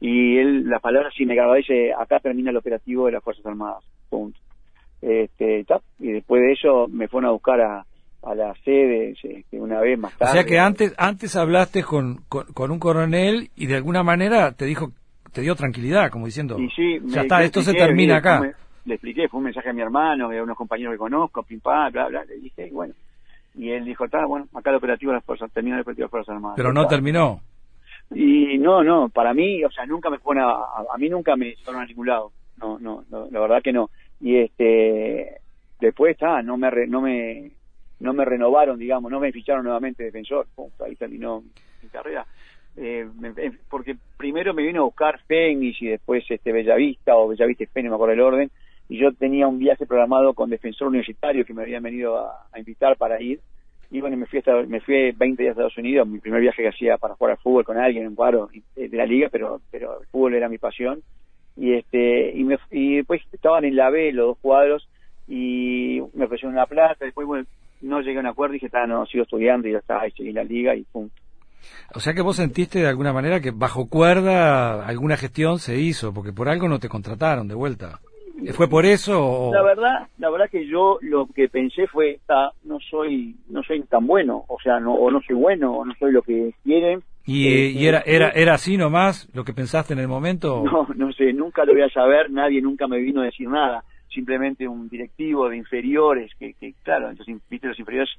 y 0.00 0.38
él, 0.38 0.68
la 0.68 0.80
palabra 0.80 1.10
sí 1.16 1.24
me 1.24 1.34
grababa, 1.34 1.56
dice, 1.56 1.92
acá 1.92 2.20
termina 2.20 2.50
el 2.50 2.56
operativo 2.56 3.06
de 3.06 3.12
las 3.12 3.22
Fuerzas 3.22 3.46
Armadas, 3.46 3.84
punto. 4.08 4.38
Este, 5.00 5.66
y 5.98 6.12
después 6.12 6.42
de 6.42 6.52
eso 6.52 6.88
me 6.88 7.08
fueron 7.08 7.28
a 7.28 7.32
buscar 7.32 7.60
a, 7.60 7.86
a 8.22 8.34
la 8.34 8.54
sede 8.64 9.10
este, 9.10 9.44
una 9.52 9.80
vez 9.80 9.98
más 9.98 10.16
tarde. 10.16 10.30
O 10.30 10.34
sea 10.34 10.44
que 10.44 10.58
antes 10.58 10.94
antes 10.96 11.36
hablaste 11.36 11.82
con, 11.82 12.22
con, 12.28 12.70
un 12.70 12.78
coronel 12.78 13.50
y 13.54 13.66
de 13.66 13.76
alguna 13.76 14.02
manera 14.02 14.52
te 14.52 14.64
dijo 14.64 14.92
te 15.32 15.42
dio 15.42 15.54
tranquilidad, 15.56 16.10
como 16.10 16.26
diciendo, 16.26 16.56
ya 17.06 17.22
está, 17.22 17.42
esto 17.42 17.60
se 17.60 17.74
termina 17.74 18.18
acá. 18.18 18.40
le 18.84 18.94
expliqué, 18.94 19.28
fue 19.28 19.38
un 19.38 19.44
mensaje 19.44 19.70
a 19.70 19.72
mi 19.72 19.82
hermano, 19.82 20.30
a 20.30 20.42
unos 20.42 20.56
compañeros 20.56 20.94
que 20.94 20.98
conozco, 20.98 21.42
pim 21.42 21.60
pam, 21.60 21.92
bla, 21.92 22.06
bla, 22.06 22.24
le 22.24 22.36
dije, 22.36 22.70
bueno, 22.72 22.94
y 23.56 23.70
él 23.70 23.84
dijo, 23.84 24.04
está, 24.04 24.24
bueno, 24.26 24.46
acá 24.54 24.70
el 24.70 24.76
operativo 24.76 25.10
de 25.10 25.16
las 25.16 25.24
fuerzas, 25.24 25.50
termina 25.52 25.76
el 25.76 25.82
operativo 25.82 26.04
de 26.04 26.06
las 26.06 26.10
Fuerzas 26.10 26.34
Armadas. 26.36 26.56
Pero 26.56 26.72
no 26.72 26.86
terminó. 26.86 27.40
Y 28.12 28.58
no, 28.58 28.82
no, 28.84 29.08
para 29.08 29.34
mí, 29.34 29.64
o 29.64 29.70
sea, 29.70 29.86
nunca 29.86 30.10
me 30.10 30.18
fue 30.18 30.38
a, 30.38 30.50
a, 30.92 30.98
mí 30.98 31.08
nunca 31.08 31.36
me 31.36 31.56
fueron 31.64 31.82
a 31.82 31.86
ningún 31.86 32.06
lado, 32.06 32.32
no, 32.58 32.78
no, 32.78 33.04
no, 33.10 33.28
la 33.30 33.40
verdad 33.40 33.62
que 33.62 33.72
no. 33.72 33.90
Y 34.20 34.36
este, 34.36 35.40
después 35.80 36.12
está, 36.12 36.42
no 36.42 36.56
me, 36.56 36.70
no 36.86 37.00
me, 37.00 37.50
no 38.00 38.12
me 38.12 38.24
renovaron, 38.24 38.78
digamos, 38.78 39.10
no 39.10 39.20
me 39.20 39.32
ficharon 39.32 39.64
nuevamente 39.64 40.04
defensor, 40.04 40.46
punto, 40.54 40.84
ahí 40.84 40.96
terminó 40.96 41.42
mi 41.82 41.88
carrera. 41.88 42.26
Eh, 42.76 43.06
porque 43.70 43.96
primero 44.16 44.52
me 44.52 44.64
vino 44.64 44.82
a 44.82 44.84
buscar 44.84 45.20
Fénix 45.26 45.80
y 45.80 45.86
después 45.86 46.24
este 46.28 46.52
Bellavista 46.52 47.16
o 47.16 47.28
Bellavista 47.28 47.64
Fénix, 47.72 47.90
me 47.90 47.94
acuerdo 47.94 48.14
el 48.14 48.20
orden, 48.20 48.50
y 48.88 48.98
yo 48.98 49.12
tenía 49.12 49.46
un 49.46 49.58
viaje 49.58 49.86
programado 49.86 50.34
con 50.34 50.50
defensor 50.50 50.88
universitario 50.88 51.44
que 51.44 51.54
me 51.54 51.62
habían 51.62 51.82
venido 51.82 52.18
a, 52.18 52.46
invitar 52.58 52.96
para 52.96 53.20
ir, 53.20 53.40
y 53.94 54.00
bueno, 54.00 54.16
me 54.16 54.26
fui, 54.26 54.42
me 54.66 54.80
fui 54.80 55.12
20 55.12 55.40
días 55.40 55.50
a 55.50 55.52
Estados 55.52 55.78
Unidos, 55.78 56.08
mi 56.08 56.18
primer 56.18 56.40
viaje 56.40 56.62
que 56.62 56.68
hacía 56.68 56.98
para 56.98 57.14
jugar 57.14 57.34
al 57.34 57.38
fútbol 57.38 57.64
con 57.64 57.78
alguien, 57.78 58.04
en 58.04 58.16
cuadro 58.16 58.50
de 58.74 58.88
la 58.88 59.06
liga, 59.06 59.28
pero, 59.30 59.60
pero 59.70 60.00
el 60.00 60.06
fútbol 60.08 60.34
era 60.34 60.48
mi 60.48 60.58
pasión, 60.58 61.00
y 61.56 61.74
este 61.74 62.32
y, 62.34 62.42
me, 62.42 62.58
y 62.72 62.96
después 62.96 63.22
estaban 63.30 63.64
en 63.64 63.76
la 63.76 63.90
B 63.90 64.12
los 64.12 64.26
dos 64.26 64.38
cuadros, 64.38 64.88
y 65.28 66.02
me 66.12 66.24
ofrecieron 66.24 66.54
una 66.54 66.66
plata, 66.66 67.04
después 67.04 67.24
bueno, 67.24 67.46
no 67.82 68.00
llegué 68.00 68.16
a 68.16 68.22
un 68.22 68.26
acuerdo 68.26 68.54
y 68.54 68.56
dije, 68.56 68.66
está, 68.66 68.84
no, 68.84 69.06
sigo 69.06 69.22
estudiando 69.22 69.68
y 69.68 69.72
ya 69.74 69.78
está, 69.78 70.04
y 70.08 70.10
seguí 70.10 70.32
la 70.32 70.42
liga 70.42 70.74
y 70.74 70.82
punto. 70.82 71.14
O 71.94 72.00
sea 72.00 72.14
que 72.14 72.22
vos 72.22 72.34
sentiste 72.34 72.80
de 72.80 72.88
alguna 72.88 73.12
manera 73.12 73.38
que 73.38 73.52
bajo 73.52 73.88
cuerda 73.88 74.84
alguna 74.84 75.16
gestión 75.16 75.60
se 75.60 75.78
hizo, 75.78 76.12
porque 76.12 76.32
por 76.32 76.48
algo 76.48 76.68
no 76.68 76.80
te 76.80 76.88
contrataron 76.88 77.46
de 77.46 77.54
vuelta. 77.54 78.00
¿Fue 78.52 78.68
por 78.68 78.84
eso? 78.84 79.50
La 79.52 79.62
verdad, 79.62 80.08
la 80.18 80.30
verdad 80.30 80.50
que 80.50 80.66
yo 80.66 80.98
lo 81.00 81.26
que 81.26 81.48
pensé 81.48 81.86
fue, 81.86 82.18
no 82.64 82.78
soy, 82.90 83.36
no 83.48 83.62
soy 83.62 83.82
tan 83.82 84.06
bueno, 84.06 84.44
o 84.48 84.58
sea, 84.62 84.80
no, 84.80 84.94
o 84.94 85.10
no 85.10 85.20
soy 85.22 85.36
bueno, 85.36 85.72
o 85.72 85.84
no 85.84 85.94
soy 85.98 86.12
lo 86.12 86.22
que 86.22 86.54
quieren. 86.62 87.02
¿Y, 87.24 87.48
eh, 87.48 87.70
y 87.70 87.86
era, 87.86 88.02
era, 88.04 88.30
era 88.30 88.54
así 88.54 88.76
nomás 88.76 89.28
lo 89.34 89.44
que 89.44 89.54
pensaste 89.54 89.94
en 89.94 90.00
el 90.00 90.08
momento? 90.08 90.62
No, 90.64 90.88
no 90.94 91.12
sé, 91.12 91.32
nunca 91.32 91.64
lo 91.64 91.72
voy 91.72 91.82
a 91.82 91.88
saber, 91.88 92.30
nadie 92.30 92.60
nunca 92.60 92.86
me 92.86 92.98
vino 92.98 93.22
a 93.22 93.24
decir 93.24 93.48
nada 93.48 93.84
simplemente 94.14 94.68
un 94.68 94.88
directivo 94.88 95.48
de 95.48 95.56
inferiores, 95.56 96.30
que, 96.38 96.54
que 96.54 96.74
claro, 96.84 97.10
entonces 97.10 97.34
los 97.50 97.78
inferiores, 97.78 98.10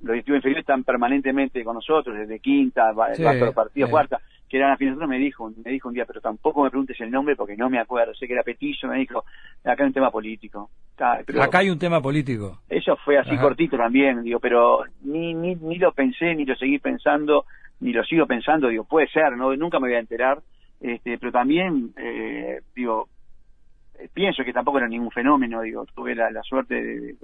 los 0.00 0.12
directivos 0.12 0.38
inferiores 0.38 0.62
están 0.62 0.82
permanentemente 0.82 1.62
con 1.62 1.74
nosotros, 1.74 2.16
desde 2.16 2.40
quinta, 2.40 2.92
sí, 3.14 3.22
partido, 3.54 3.90
cuarta, 3.90 4.18
que 4.52 4.58
eran 4.58 4.76
nosotros 4.78 5.08
me 5.08 5.18
dijo, 5.18 5.50
me 5.64 5.70
dijo 5.70 5.88
un 5.88 5.94
día, 5.94 6.04
pero 6.04 6.20
tampoco 6.20 6.62
me 6.62 6.68
preguntes 6.68 7.00
el 7.00 7.10
nombre 7.10 7.36
porque 7.36 7.56
no 7.56 7.70
me 7.70 7.78
acuerdo, 7.78 8.14
sé 8.14 8.26
que 8.26 8.34
era 8.34 8.42
Petillo, 8.42 8.86
me 8.86 8.98
dijo, 8.98 9.24
acá 9.64 9.82
hay 9.82 9.86
un 9.86 9.94
tema 9.94 10.10
político. 10.10 10.68
acá 10.98 11.58
hay 11.60 11.70
un 11.70 11.78
tema 11.78 12.02
político. 12.02 12.58
Eso 12.68 12.96
fue 12.96 13.16
así 13.16 13.34
cortito 13.38 13.78
también, 13.78 14.22
digo, 14.22 14.40
pero 14.40 14.84
ni, 15.04 15.32
ni, 15.32 15.54
ni 15.54 15.78
lo 15.78 15.92
pensé, 15.92 16.34
ni 16.34 16.44
lo 16.44 16.54
seguí 16.54 16.78
pensando, 16.78 17.46
ni 17.80 17.94
lo 17.94 18.04
sigo 18.04 18.26
pensando, 18.26 18.68
digo, 18.68 18.84
puede 18.84 19.08
ser, 19.08 19.38
no 19.38 19.56
nunca 19.56 19.80
me 19.80 19.88
voy 19.88 19.96
a 19.96 20.00
enterar, 20.00 20.42
este, 20.82 21.16
pero 21.16 21.32
también, 21.32 21.94
eh, 21.96 22.60
digo, 22.76 23.08
pienso 24.12 24.44
que 24.44 24.52
tampoco 24.52 24.76
era 24.76 24.86
ningún 24.86 25.12
fenómeno, 25.12 25.62
digo, 25.62 25.86
tuve 25.94 26.14
la, 26.14 26.42
suerte 26.42 27.14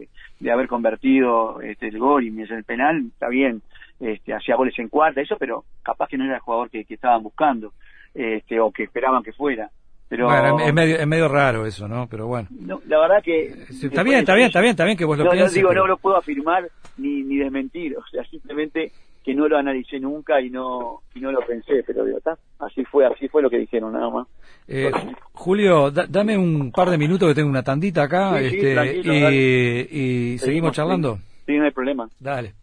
de, 0.40 0.50
haber 0.50 0.66
convertido 0.66 1.60
este, 1.60 1.88
el 1.88 1.98
gol 1.98 2.24
y 2.24 2.40
el 2.40 2.64
penal, 2.64 3.04
está 3.12 3.28
bien, 3.28 3.60
este, 4.00 4.34
hacía 4.34 4.56
goles 4.56 4.78
en 4.78 4.88
cuarta, 4.88 5.20
eso, 5.20 5.36
pero 5.38 5.64
capaz 5.82 6.08
que 6.08 6.16
no 6.16 6.24
era 6.24 6.36
el 6.36 6.40
jugador 6.40 6.70
que, 6.70 6.84
estaban 6.88 7.22
buscando, 7.22 7.72
este, 8.14 8.60
o 8.60 8.70
que 8.70 8.84
esperaban 8.84 9.22
que 9.22 9.32
fuera. 9.32 9.70
Pero, 10.08 10.24
bueno, 10.24 10.60
es 10.60 10.72
medio, 10.72 10.96
es 10.96 11.06
medio 11.06 11.28
raro 11.28 11.66
eso, 11.66 11.86
¿no? 11.86 12.06
Pero 12.06 12.26
bueno. 12.26 12.48
la 12.86 12.98
verdad 12.98 13.22
que... 13.22 13.48
está 13.68 14.02
bien, 14.02 14.20
está 14.20 14.34
bien, 14.34 14.46
está 14.46 14.60
bien, 14.60 14.70
está 14.70 14.84
bien 14.84 14.96
que 14.96 15.04
vos 15.04 15.18
lo 15.18 15.24
no, 15.24 15.30
pienses. 15.32 15.52
No, 15.52 15.68
digo, 15.68 15.74
no 15.74 15.86
lo 15.86 15.98
puedo 15.98 16.16
afirmar 16.16 16.70
ni, 16.96 17.22
ni 17.22 17.36
desmentir, 17.36 17.96
o 17.98 18.06
sea, 18.10 18.24
simplemente 18.24 18.92
que 19.28 19.34
no 19.34 19.46
lo 19.46 19.58
analicé 19.58 20.00
nunca 20.00 20.40
y 20.40 20.48
no 20.48 21.02
y 21.14 21.20
no 21.20 21.30
lo 21.30 21.40
pensé, 21.40 21.84
pero 21.86 22.02
digo, 22.02 22.16
está, 22.16 22.38
así 22.60 22.82
fue, 22.86 23.04
así 23.04 23.28
fue 23.28 23.42
lo 23.42 23.50
que 23.50 23.58
dijeron 23.58 23.92
nada 23.92 24.08
más. 24.08 24.26
Eh, 24.66 24.90
Julio, 25.32 25.90
dame 25.90 26.38
un 26.38 26.72
par 26.72 26.88
de 26.88 26.96
minutos 26.96 27.28
que 27.28 27.34
tengo 27.34 27.50
una 27.50 27.62
tandita 27.62 28.04
acá 28.04 28.40
este, 28.40 29.86
y, 29.90 30.38
seguimos 30.38 30.72
charlando. 30.72 31.18
Sí, 31.44 31.58
no 31.58 31.64
hay 31.64 31.72
problema. 31.72 32.08
Dale. 32.18 32.54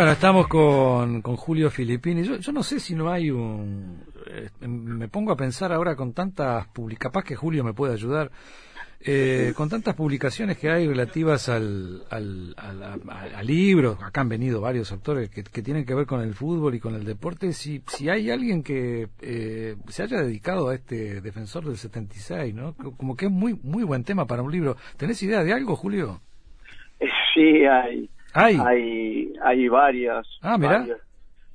Bueno, 0.00 0.14
estamos 0.14 0.48
con, 0.48 1.20
con 1.20 1.36
Julio 1.36 1.68
Filippini. 1.68 2.22
Yo, 2.22 2.36
yo 2.38 2.52
no 2.52 2.62
sé 2.62 2.80
si 2.80 2.94
no 2.94 3.10
hay 3.10 3.30
un, 3.30 4.02
eh, 4.28 4.48
me 4.66 5.08
pongo 5.08 5.30
a 5.30 5.36
pensar 5.36 5.74
ahora 5.74 5.94
con 5.94 6.14
tantas 6.14 6.68
publicaciones, 6.68 6.98
capaz 6.98 7.22
que 7.22 7.36
Julio 7.36 7.62
me 7.64 7.74
puede 7.74 7.92
ayudar, 7.92 8.30
eh, 9.04 9.52
con 9.54 9.68
tantas 9.68 9.94
publicaciones 9.94 10.56
que 10.56 10.70
hay 10.70 10.88
relativas 10.88 11.50
al, 11.50 12.04
al, 12.08 12.54
al, 12.56 13.46
libro, 13.46 13.98
acá 14.02 14.22
han 14.22 14.30
venido 14.30 14.62
varios 14.62 14.90
autores 14.90 15.28
que, 15.28 15.42
tienen 15.42 15.84
que 15.84 15.94
ver 15.94 16.06
con 16.06 16.22
el 16.22 16.32
fútbol 16.32 16.74
y 16.74 16.80
con 16.80 16.94
el 16.94 17.04
deporte, 17.04 17.52
si, 17.52 17.82
si 17.86 18.08
hay 18.08 18.30
alguien 18.30 18.62
que 18.62 19.08
eh, 19.20 19.76
se 19.88 20.02
haya 20.02 20.22
dedicado 20.22 20.70
a 20.70 20.76
este 20.76 21.20
defensor 21.20 21.66
del 21.66 21.76
76, 21.76 22.54
¿no? 22.54 22.74
Como 22.74 23.16
que 23.18 23.26
es 23.26 23.30
muy, 23.30 23.52
muy 23.62 23.84
buen 23.84 24.02
tema 24.04 24.24
para 24.24 24.40
un 24.40 24.50
libro. 24.50 24.76
¿Tenés 24.96 25.22
idea 25.22 25.44
de 25.44 25.52
algo, 25.52 25.76
Julio? 25.76 26.22
Sí, 27.34 27.66
hay. 27.66 28.08
¿Hay? 28.34 29.32
Hay, 29.42 29.68
varios. 29.68 30.38
Ah. 30.42 30.56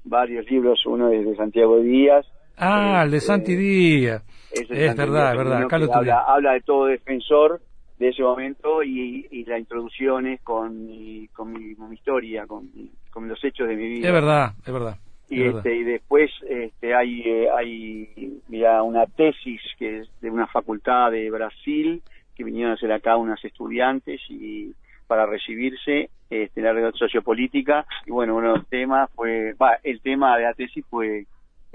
Varios, 0.04 0.50
libros, 0.50 0.86
uno 0.86 1.10
es 1.12 1.26
de 1.26 1.36
Santiago 1.36 1.80
Díaz, 1.80 2.26
Ah, 2.58 3.02
el 3.04 3.12
de 3.12 3.18
este, 3.18 3.28
Santi 3.28 3.56
Díaz. 3.56 4.24
Es, 4.52 4.70
verdad, 4.96 5.32
es 5.32 5.38
verdad. 5.38 6.24
habla, 6.28 6.54
de 6.54 6.62
todo 6.62 6.86
defensor 6.86 7.60
de 8.00 8.10
ese 8.10 8.24
momento 8.24 8.84
y, 8.84 9.28
y 9.30 9.44
la 9.46 9.60
introducción 9.60 10.28
es 10.28 10.42
con 10.42 10.86
mi, 10.86 11.28
con 11.30 11.52
mi, 11.52 11.76
historia, 11.94 12.46
con, 12.48 12.70
con, 13.12 13.28
los 13.28 13.44
hechos 13.44 13.68
de 13.68 13.76
mi 13.76 13.90
vida. 13.90 14.08
Es 14.08 14.14
verdad, 14.14 14.54
es 14.66 14.74
verdad. 14.74 14.98
Y, 15.30 15.44
este, 15.44 15.76
y 15.76 15.84
después 15.84 16.30
este, 16.48 16.94
hay, 16.94 17.22
eh, 17.22 17.48
hay 17.50 18.40
mira, 18.48 18.84
una 18.84 19.06
tesis 19.06 19.62
que 19.78 20.00
es 20.00 20.10
de 20.22 20.30
una 20.30 20.48
facultad 20.48 21.12
de 21.12 21.30
Brasil 21.32 22.02
que 22.36 22.44
vinieron 22.44 22.72
a 22.72 22.76
hacer 22.76 22.92
acá 22.92 23.18
unas 23.18 23.44
estudiantes 23.44 24.22
y 24.30 24.74
para 25.08 25.26
recibirse 25.26 26.10
este, 26.30 26.62
la 26.62 26.74
red 26.74 26.92
sociopolítica 26.94 27.86
y 28.06 28.12
bueno 28.12 28.36
uno 28.36 28.54
de 28.54 28.58
los 28.60 28.68
temas 28.68 29.10
fue 29.14 29.54
va, 29.54 29.78
el 29.84 30.02
tema 30.02 30.38
de 30.38 30.44
la 30.44 30.54
tesis 30.54 30.84
fue 30.90 31.26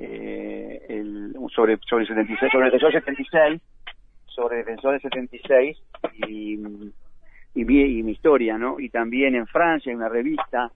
eh, 0.02 0.86
el, 0.88 1.34
sobre, 1.54 1.78
sobre 1.88 2.06
76, 2.06 2.50
sobre 2.50 2.66
defensor 2.66 2.92
76, 2.92 3.60
sobre 4.26 4.56
defensor 4.56 5.00
76 5.00 5.76
y, 6.26 6.58
y, 7.54 7.64
mi 7.64 8.12
historia, 8.12 8.56
¿no? 8.56 8.80
Y 8.80 8.88
también 8.88 9.34
en 9.34 9.46
Francia 9.46 9.90
hay 9.90 9.96
una 9.96 10.08
revista, 10.08 10.72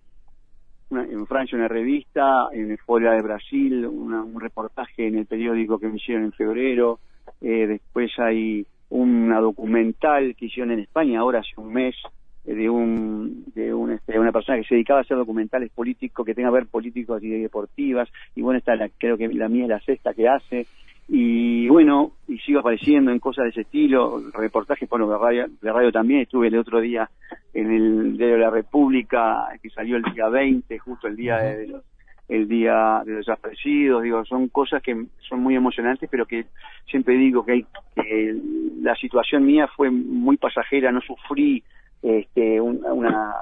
en 0.90 1.26
Francia 1.26 1.56
una 1.56 1.68
revista, 1.68 2.48
en 2.52 2.72
el 2.72 2.78
Folia 2.78 3.12
de 3.12 3.22
Brasil, 3.22 3.86
un 3.86 4.38
reportaje 4.38 5.06
en 5.06 5.16
el 5.16 5.24
periódico 5.24 5.78
que 5.78 5.88
me 5.88 5.96
hicieron 5.96 6.24
en 6.24 6.32
febrero, 6.32 6.98
eh, 7.40 7.66
después 7.66 8.10
hay 8.18 8.66
una 8.90 9.40
documental 9.40 10.36
que 10.36 10.46
hicieron 10.46 10.72
en 10.72 10.80
España 10.80 11.20
ahora 11.20 11.40
hace 11.40 11.58
un 11.58 11.72
mes 11.72 11.96
de 12.44 12.68
un 12.68 13.44
de 13.54 13.72
un, 13.72 13.92
este, 13.92 14.18
una 14.18 14.32
persona 14.32 14.58
que 14.58 14.64
se 14.64 14.74
dedicaba 14.74 15.00
a 15.00 15.02
hacer 15.02 15.16
documentales 15.16 15.70
políticos 15.70 16.24
que 16.26 16.34
tenga 16.34 16.50
que 16.50 16.54
ver 16.54 16.66
políticos 16.66 17.22
y 17.22 17.30
deportivas. 17.30 18.08
Y 18.34 18.42
bueno 18.42 18.58
esta 18.58 18.76
la, 18.76 18.88
creo 18.88 19.16
que 19.16 19.28
la 19.28 19.48
mía 19.48 19.64
es 19.64 19.70
la 19.70 19.80
sexta 19.80 20.12
que 20.14 20.28
hace. 20.28 20.66
Y 21.08 21.68
bueno 21.68 22.12
y 22.28 22.38
sigo 22.38 22.60
apareciendo 22.60 23.10
en 23.10 23.18
cosas 23.18 23.44
de 23.44 23.50
ese 23.50 23.60
estilo 23.62 24.22
reportajes 24.32 24.88
bueno 24.88 25.08
de 25.08 25.18
radio, 25.18 25.46
de 25.60 25.72
radio 25.72 25.92
también. 25.92 26.20
Estuve 26.20 26.48
el 26.48 26.58
otro 26.58 26.80
día 26.80 27.08
en 27.52 27.72
el 27.72 28.16
diario 28.16 28.36
de 28.36 28.40
la 28.42 28.50
República 28.50 29.48
que 29.62 29.70
salió 29.70 29.96
el 29.96 30.02
día 30.02 30.28
20 30.28 30.78
justo 30.78 31.08
el 31.08 31.16
día 31.16 31.38
de, 31.38 31.66
los 31.68 31.84
el 32.28 32.48
día 32.48 33.02
de 33.04 33.12
los 33.12 33.26
desaparecidos, 33.26 34.02
digo, 34.02 34.24
son 34.24 34.48
cosas 34.48 34.82
que 34.82 35.06
son 35.28 35.40
muy 35.40 35.56
emocionantes, 35.56 36.08
pero 36.10 36.24
que 36.24 36.46
siempre 36.86 37.16
digo 37.16 37.44
que, 37.44 37.52
hay, 37.52 37.66
que 37.94 38.34
la 38.80 38.94
situación 38.96 39.44
mía 39.44 39.68
fue 39.76 39.90
muy 39.90 40.36
pasajera, 40.38 40.90
no 40.90 41.02
sufrí 41.02 41.62
este, 42.04 42.60
una 42.60 43.34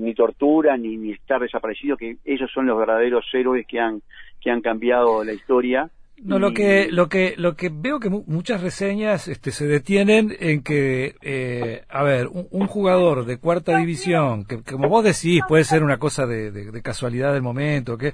ni 0.00 0.14
tortura 0.14 0.76
ni, 0.76 0.96
ni 0.96 1.12
estar 1.12 1.40
desaparecido, 1.40 1.96
que 1.96 2.18
ellos 2.24 2.50
son 2.52 2.66
los 2.66 2.78
verdaderos 2.78 3.24
héroes 3.32 3.66
que 3.66 3.80
han, 3.80 4.02
que 4.40 4.50
han 4.50 4.60
cambiado 4.60 5.24
la 5.24 5.32
historia. 5.32 5.90
No, 6.22 6.38
lo 6.38 6.52
que, 6.52 6.88
lo 6.90 7.08
que, 7.08 7.32
lo 7.38 7.56
que 7.56 7.70
veo 7.72 7.98
que 7.98 8.10
muchas 8.10 8.60
reseñas 8.60 9.26
este, 9.26 9.52
se 9.52 9.66
detienen 9.66 10.36
en 10.38 10.62
que, 10.62 11.14
eh, 11.22 11.82
a 11.88 12.02
ver, 12.02 12.28
un, 12.28 12.66
jugador 12.66 13.24
de 13.24 13.38
cuarta 13.38 13.78
división, 13.78 14.44
que, 14.44 14.62
como 14.62 14.90
vos 14.90 15.02
decís, 15.02 15.40
puede 15.48 15.64
ser 15.64 15.82
una 15.82 15.96
cosa 15.96 16.26
de, 16.26 16.82
casualidad 16.82 17.32
del 17.32 17.40
momento, 17.40 17.96
que, 17.96 18.12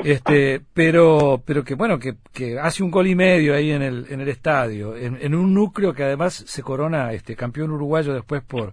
este, 0.00 0.60
pero, 0.74 1.40
pero 1.46 1.62
que 1.62 1.76
bueno, 1.76 2.00
que, 2.00 2.16
que 2.32 2.58
hace 2.58 2.82
un 2.82 2.90
gol 2.90 3.06
y 3.06 3.14
medio 3.14 3.54
ahí 3.54 3.70
en 3.70 3.82
el, 3.82 4.06
en 4.10 4.20
el 4.20 4.28
estadio, 4.28 4.96
en, 4.96 5.32
un 5.32 5.54
núcleo 5.54 5.94
que 5.94 6.02
además 6.02 6.34
se 6.34 6.62
corona, 6.64 7.12
este, 7.12 7.36
campeón 7.36 7.70
uruguayo 7.70 8.12
después 8.12 8.42
por, 8.42 8.72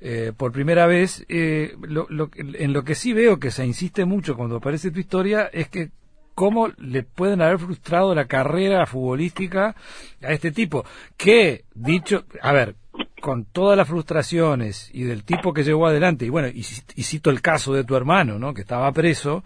eh, 0.00 0.32
por 0.36 0.52
primera 0.52 0.86
vez, 0.86 1.24
eh, 1.28 1.74
lo, 1.80 2.06
en 2.34 2.72
lo 2.72 2.84
que 2.84 2.94
sí 2.94 3.12
veo 3.12 3.38
que 3.38 3.50
se 3.50 3.66
insiste 3.66 4.04
mucho 4.04 4.36
cuando 4.36 4.56
aparece 4.56 4.90
tu 4.90 5.00
historia 5.00 5.50
es 5.52 5.68
que 5.68 5.90
cómo 6.38 6.68
le 6.78 7.02
pueden 7.02 7.42
haber 7.42 7.58
frustrado 7.58 8.14
la 8.14 8.26
carrera 8.26 8.86
futbolística 8.86 9.74
a 10.22 10.32
este 10.32 10.52
tipo. 10.52 10.84
Que, 11.16 11.64
dicho, 11.74 12.26
a 12.40 12.52
ver, 12.52 12.76
con 13.20 13.44
todas 13.44 13.76
las 13.76 13.88
frustraciones 13.88 14.88
y 14.92 15.02
del 15.02 15.24
tipo 15.24 15.52
que 15.52 15.64
llegó 15.64 15.88
adelante, 15.88 16.26
y 16.26 16.28
bueno, 16.28 16.46
y, 16.46 16.62
cito 16.62 17.30
el 17.30 17.42
caso 17.42 17.74
de 17.74 17.82
tu 17.82 17.96
hermano, 17.96 18.38
¿no? 18.38 18.54
Que 18.54 18.60
estaba 18.60 18.92
preso, 18.92 19.42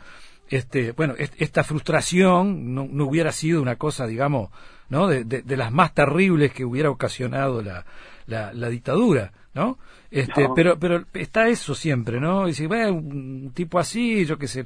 este, 0.50 0.92
bueno, 0.92 1.14
esta 1.16 1.64
frustración 1.64 2.74
no, 2.74 2.82
hubiera 3.06 3.32
sido 3.32 3.62
una 3.62 3.76
cosa, 3.76 4.06
digamos, 4.06 4.50
¿no? 4.90 5.06
De, 5.06 5.24
de, 5.24 5.56
las 5.56 5.72
más 5.72 5.94
terribles 5.94 6.52
que 6.52 6.66
hubiera 6.66 6.90
ocasionado 6.90 7.62
la, 7.62 7.86
la 8.26 8.68
dictadura. 8.68 9.32
¿No? 9.54 9.78
Este, 10.10 10.48
pero, 10.54 10.78
pero 10.78 11.04
está 11.14 11.48
eso 11.48 11.74
siempre, 11.74 12.20
¿no? 12.20 12.48
Y 12.48 12.52
si, 12.52 12.66
bueno, 12.66 12.94
un 12.94 13.52
tipo 13.54 13.78
así, 13.78 14.24
yo 14.24 14.38
qué 14.38 14.46
sé, 14.46 14.64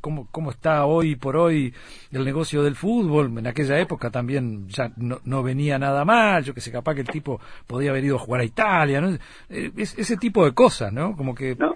¿cómo, 0.00 0.28
¿cómo 0.30 0.50
está 0.50 0.86
hoy 0.86 1.16
por 1.16 1.36
hoy 1.36 1.72
el 2.12 2.24
negocio 2.24 2.62
del 2.62 2.74
fútbol? 2.74 3.38
En 3.38 3.46
aquella 3.46 3.78
época 3.78 4.10
también 4.10 4.68
ya 4.68 4.92
no, 4.96 5.18
no 5.24 5.42
venía 5.42 5.78
nada 5.78 6.04
mal, 6.04 6.42
yo 6.42 6.54
que 6.54 6.60
sé, 6.60 6.70
capaz 6.72 6.94
que 6.94 7.02
el 7.02 7.08
tipo 7.08 7.40
podía 7.66 7.90
haber 7.90 8.04
ido 8.04 8.16
a 8.16 8.20
jugar 8.20 8.42
a 8.42 8.44
Italia, 8.44 9.00
¿no? 9.00 9.14
Eh, 9.48 9.70
es, 9.76 9.98
ese 9.98 10.16
tipo 10.16 10.44
de 10.44 10.52
cosas, 10.52 10.92
¿no? 10.92 11.16
Como 11.16 11.34
que... 11.34 11.54
No. 11.56 11.74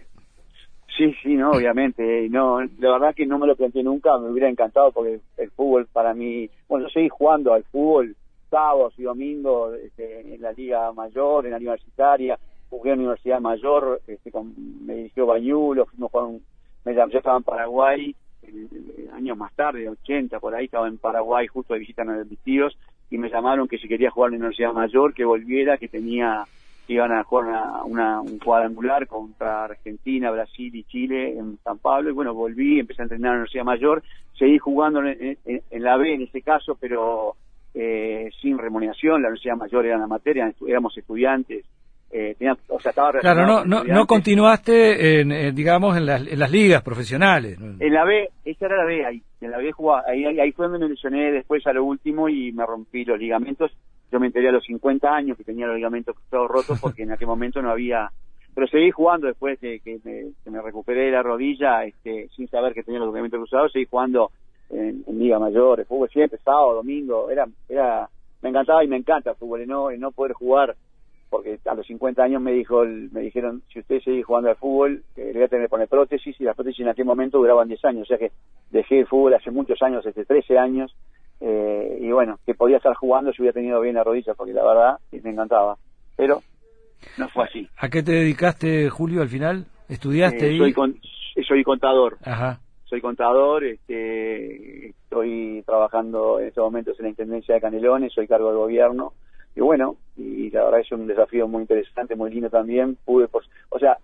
Sí, 0.99 1.15
sí, 1.23 1.35
no, 1.37 1.53
obviamente. 1.53 2.29
No, 2.29 2.61
la 2.61 2.93
verdad 2.99 3.15
que 3.15 3.25
no 3.25 3.39
me 3.39 3.47
lo 3.47 3.55
planteé 3.55 3.85
nunca, 3.85 4.19
me 4.19 4.31
hubiera 4.31 4.51
encantado 4.51 4.91
porque 4.91 5.21
el 5.37 5.51
fútbol 5.53 5.87
para 5.93 6.13
mí, 6.13 6.51
bueno, 6.69 6.87
yo 6.87 6.91
seguí 6.91 7.09
jugando 7.09 7.55
al 7.55 7.63
fútbol 7.63 8.17
sábados 8.51 8.95
y 8.99 9.03
domingos 9.03 9.75
este, 9.83 10.35
en 10.35 10.41
la 10.43 10.53
Liga 10.53 10.93
Mayor, 10.93 11.45
en 11.45 11.53
la 11.53 11.59
Universitaria, 11.59 12.39
jugué 12.71 12.91
en 12.91 12.99
la 12.99 13.03
Universidad 13.03 13.41
Mayor, 13.41 14.01
este, 14.07 14.31
con, 14.31 14.55
me 14.85 14.95
dirigió 14.95 15.27
Bañulo, 15.27 15.87
fuimos 15.87 16.11
con, 16.11 16.41
me, 16.85 16.95
yo 16.95 17.05
estaba 17.05 17.37
en 17.37 17.43
Paraguay, 17.43 18.15
años 19.13 19.37
más 19.37 19.53
tarde, 19.55 19.89
80, 19.89 20.41
por 20.41 20.55
ahí 20.55 20.67
estaba 20.67 20.89
en 20.89 20.99
Paraguay 20.99 21.47
justo 21.47 21.75
de 21.75 21.81
visita 21.81 22.03
a 22.03 22.05
mis 22.05 22.39
tíos, 22.41 22.77
y 23.11 23.19
me 23.19 23.31
llamaron 23.31 23.69
que 23.69 23.79
si 23.79 23.89
quería 23.89 24.11
jugar 24.11 24.29
en 24.29 24.41
la 24.41 24.47
Universidad 24.47 24.73
Mayor, 24.73 25.15
que 25.15 25.25
volviera, 25.25 25.79
que 25.79 25.89
tenía 25.89 26.45
que 26.87 26.95
iban 26.95 27.13
a 27.13 27.23
jugar 27.23 27.85
una, 27.85 28.23
un 28.23 28.39
cuadrangular 28.39 29.07
contra 29.07 29.65
Argentina, 29.65 30.31
Brasil 30.31 30.75
y 30.75 30.85
Chile 30.85 31.39
en 31.39 31.59
San 31.63 31.77
Pablo. 31.77 32.09
Y 32.09 32.15
bueno, 32.15 32.33
volví, 32.33 32.81
empecé 32.81 33.03
a 33.03 33.05
entrenar 33.05 33.27
en 33.27 33.33
la 33.33 33.39
Universidad 33.41 33.65
Mayor, 33.65 34.03
seguí 34.39 34.57
jugando 34.57 35.05
en, 35.05 35.37
en 35.45 35.83
la 35.83 35.99
B 35.99 36.15
en 36.15 36.23
ese 36.23 36.41
caso, 36.41 36.79
pero 36.81 37.37
eh, 37.81 38.29
sin 38.43 38.59
remuneración, 38.59 39.23
la 39.23 39.29
Universidad 39.29 39.57
Mayor 39.57 39.87
era 39.87 39.99
la 39.99 40.09
materia, 40.09 40.53
éramos 40.67 40.99
estudiantes. 40.99 41.65
Eh, 42.11 42.35
o 42.69 42.81
sea, 42.81 42.91
estaba 42.91 43.13
claro, 43.13 43.47
no, 43.47 43.65
no, 43.65 43.85
no 43.85 44.07
continuaste, 44.07 45.21
en, 45.21 45.55
digamos, 45.55 45.97
en 45.97 46.07
las, 46.07 46.27
en 46.27 46.39
las 46.41 46.51
ligas 46.51 46.83
profesionales. 46.83 47.57
En 47.79 47.93
la 47.93 48.05
B, 48.05 48.31
esa 48.45 48.67
era 48.67 48.79
la 48.79 48.85
B, 48.85 49.07
ahí, 49.07 49.23
en 49.41 49.51
la 49.53 49.59
B 49.59 49.71
jugaba, 49.71 50.03
ahí, 50.09 50.25
ahí, 50.25 50.51
fue 50.51 50.67
donde 50.67 50.81
me 50.81 50.89
lesioné 50.89 51.31
después 51.31 51.65
a 51.69 51.73
lo 51.73 51.85
último 51.85 52.29
y 52.29 52.51
me 52.51 52.67
rompí 52.67 53.05
los 53.05 53.17
ligamentos. 53.17 53.71
Yo 54.11 54.19
me 54.19 54.27
enteré 54.27 54.49
a 54.49 54.53
los 54.53 54.65
50 54.65 55.09
años 55.09 55.37
que 55.37 55.45
tenía 55.45 55.67
los 55.67 55.77
ligamentos 55.77 56.17
todos 56.31 56.49
rotos 56.49 56.81
porque 56.83 57.05
en 57.05 57.13
aquel 57.13 57.29
momento 57.29 57.63
no 57.63 57.71
había 57.71 58.11
pero 58.55 58.67
seguí 58.67 58.91
jugando 58.91 59.29
después 59.29 59.61
de 59.61 59.79
que 59.79 60.01
me, 60.03 60.33
que 60.43 60.51
me 60.51 60.61
recuperé 60.61 61.03
de 61.03 61.11
la 61.13 61.23
rodilla, 61.23 61.85
este, 61.85 62.29
sin 62.35 62.49
saber 62.49 62.75
que 62.75 62.83
tenía 62.83 62.99
los 62.99 63.11
ligamentos 63.11 63.39
cruzados, 63.39 63.71
seguí 63.71 63.87
jugando 63.89 64.33
en, 64.71 65.05
Liga 65.19 65.39
Mayor, 65.39 65.81
el 65.81 65.87
fútbol 65.87 66.09
siempre, 66.11 66.39
sábado, 66.45 66.75
domingo, 66.75 67.31
era, 67.31 67.47
era, 67.69 68.09
me 68.43 68.51
encantaba 68.51 68.85
y 68.85 68.89
me 68.89 68.97
encanta 68.97 69.31
el 69.31 69.37
fútbol, 69.37 69.63
y 69.63 69.67
no, 69.67 69.91
no 69.91 70.11
poder 70.13 70.33
jugar, 70.33 70.77
porque 71.31 71.59
a 71.67 71.75
los 71.75 71.87
50 71.87 72.23
años 72.23 72.41
me 72.41 72.53
dijo, 72.53 72.85
me 72.85 73.21
dijeron, 73.21 73.63
si 73.73 73.81
usted 73.81 74.01
sigue 74.01 74.23
jugando 74.23 74.51
al 74.51 74.57
fútbol, 74.57 75.03
eh, 75.17 75.27
le 75.27 75.33
voy 75.35 75.43
a 75.43 75.49
tener 75.49 75.67
que 75.67 75.71
poner 75.71 75.89
prótesis, 75.89 76.41
y 76.41 76.45
las 76.45 76.55
prótesis 76.55 76.81
en 76.81 76.89
aquel 76.89 77.05
momento 77.05 77.39
duraban 77.39 77.69
10 77.69 77.85
años, 77.85 78.03
o 78.03 78.07
sea 78.07 78.19
que 78.19 78.33
dejé 78.71 79.01
el 79.01 79.07
fútbol 79.07 79.35
hace 79.35 79.51
muchos 79.51 79.83
años, 79.83 80.05
desde 80.05 80.25
13 80.25 80.59
años, 80.59 80.95
eh, 81.41 81.99
y 82.01 82.11
bueno, 82.11 82.39
que 82.45 82.55
podía 82.55 82.79
estar 82.79 82.95
jugando 82.95 83.33
si 83.33 83.43
hubiera 83.43 83.55
tenido 83.55 83.81
bien 83.81 83.95
la 83.95 84.05
rodilla, 84.05 84.35
porque 84.35 84.53
la 84.53 84.65
verdad 84.65 84.99
me 85.11 85.31
encantaba, 85.31 85.77
pero 86.17 86.43
no 87.17 87.29
fue 87.29 87.45
así. 87.45 87.69
¿A 87.79 87.89
qué 87.89 88.03
te 88.03 88.13
dedicaste, 88.13 88.89
Julio, 88.91 89.23
al 89.23 89.29
final? 89.29 89.67
¿Estudiaste? 89.89 90.55
Eh, 90.55 90.59
soy, 90.75 91.45
soy 91.45 91.65
contador. 91.65 92.19
Ajá 92.25 92.61
soy 92.89 93.01
contador, 93.01 93.65
este, 93.65 94.89
estoy 94.89 95.63
trabajando 95.67 96.41
en 96.41 96.49
estos 96.49 96.65
momentos 96.65 96.99
en 96.99 97.05
la 97.05 97.11
Intendencia 97.11 97.55
de 97.55 97.61
Canelones, 97.61 98.13
soy 98.13 98.27
cargo 98.27 98.49
del 98.49 98.59
gobierno, 98.59 99.13
y 99.55 99.61
bueno, 99.61 99.97
y 100.17 100.51
la 100.51 100.65
verdad 100.65 100.81
es 100.81 100.93
un 100.93 101.07
desafío 101.07 101.49
muy 101.49 101.63
interesante, 101.63 102.17
muy 102.17 102.31
lindo 102.31 102.49
también, 102.49 102.97
pude, 103.05 103.29
pues, 103.29 103.47
o 103.71 103.79
sea, 103.79 103.99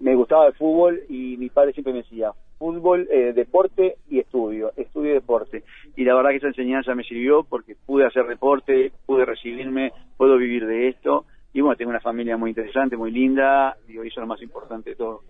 me 0.00 0.14
gustaba 0.14 0.46
el 0.46 0.54
fútbol 0.54 1.02
y 1.08 1.36
mi 1.36 1.48
padre 1.48 1.72
siempre 1.72 1.92
me 1.92 2.02
decía, 2.02 2.32
fútbol, 2.58 3.08
eh, 3.10 3.32
deporte 3.34 3.96
y 4.08 4.18
estudio, 4.18 4.72
estudio 4.76 5.10
y 5.10 5.14
deporte. 5.14 5.62
Y 5.96 6.04
la 6.04 6.14
verdad 6.14 6.30
que 6.30 6.36
esa 6.36 6.48
enseñanza 6.48 6.94
me 6.94 7.04
sirvió 7.04 7.44
porque 7.44 7.76
pude 7.86 8.06
hacer 8.06 8.26
deporte, 8.26 8.92
pude 9.06 9.24
recibirme, 9.24 9.92
puedo 10.16 10.36
vivir 10.36 10.66
de 10.66 10.88
esto. 10.88 11.26
Y 11.52 11.60
bueno, 11.60 11.76
tengo 11.76 11.90
una 11.90 12.00
familia 12.00 12.36
muy 12.36 12.50
interesante, 12.50 12.96
muy 12.96 13.12
linda, 13.12 13.76
y 13.88 13.92
eso 13.92 14.02
es 14.02 14.16
lo 14.16 14.26
más 14.26 14.42
importante 14.42 14.90
de 14.90 14.96
todo. 14.96 15.20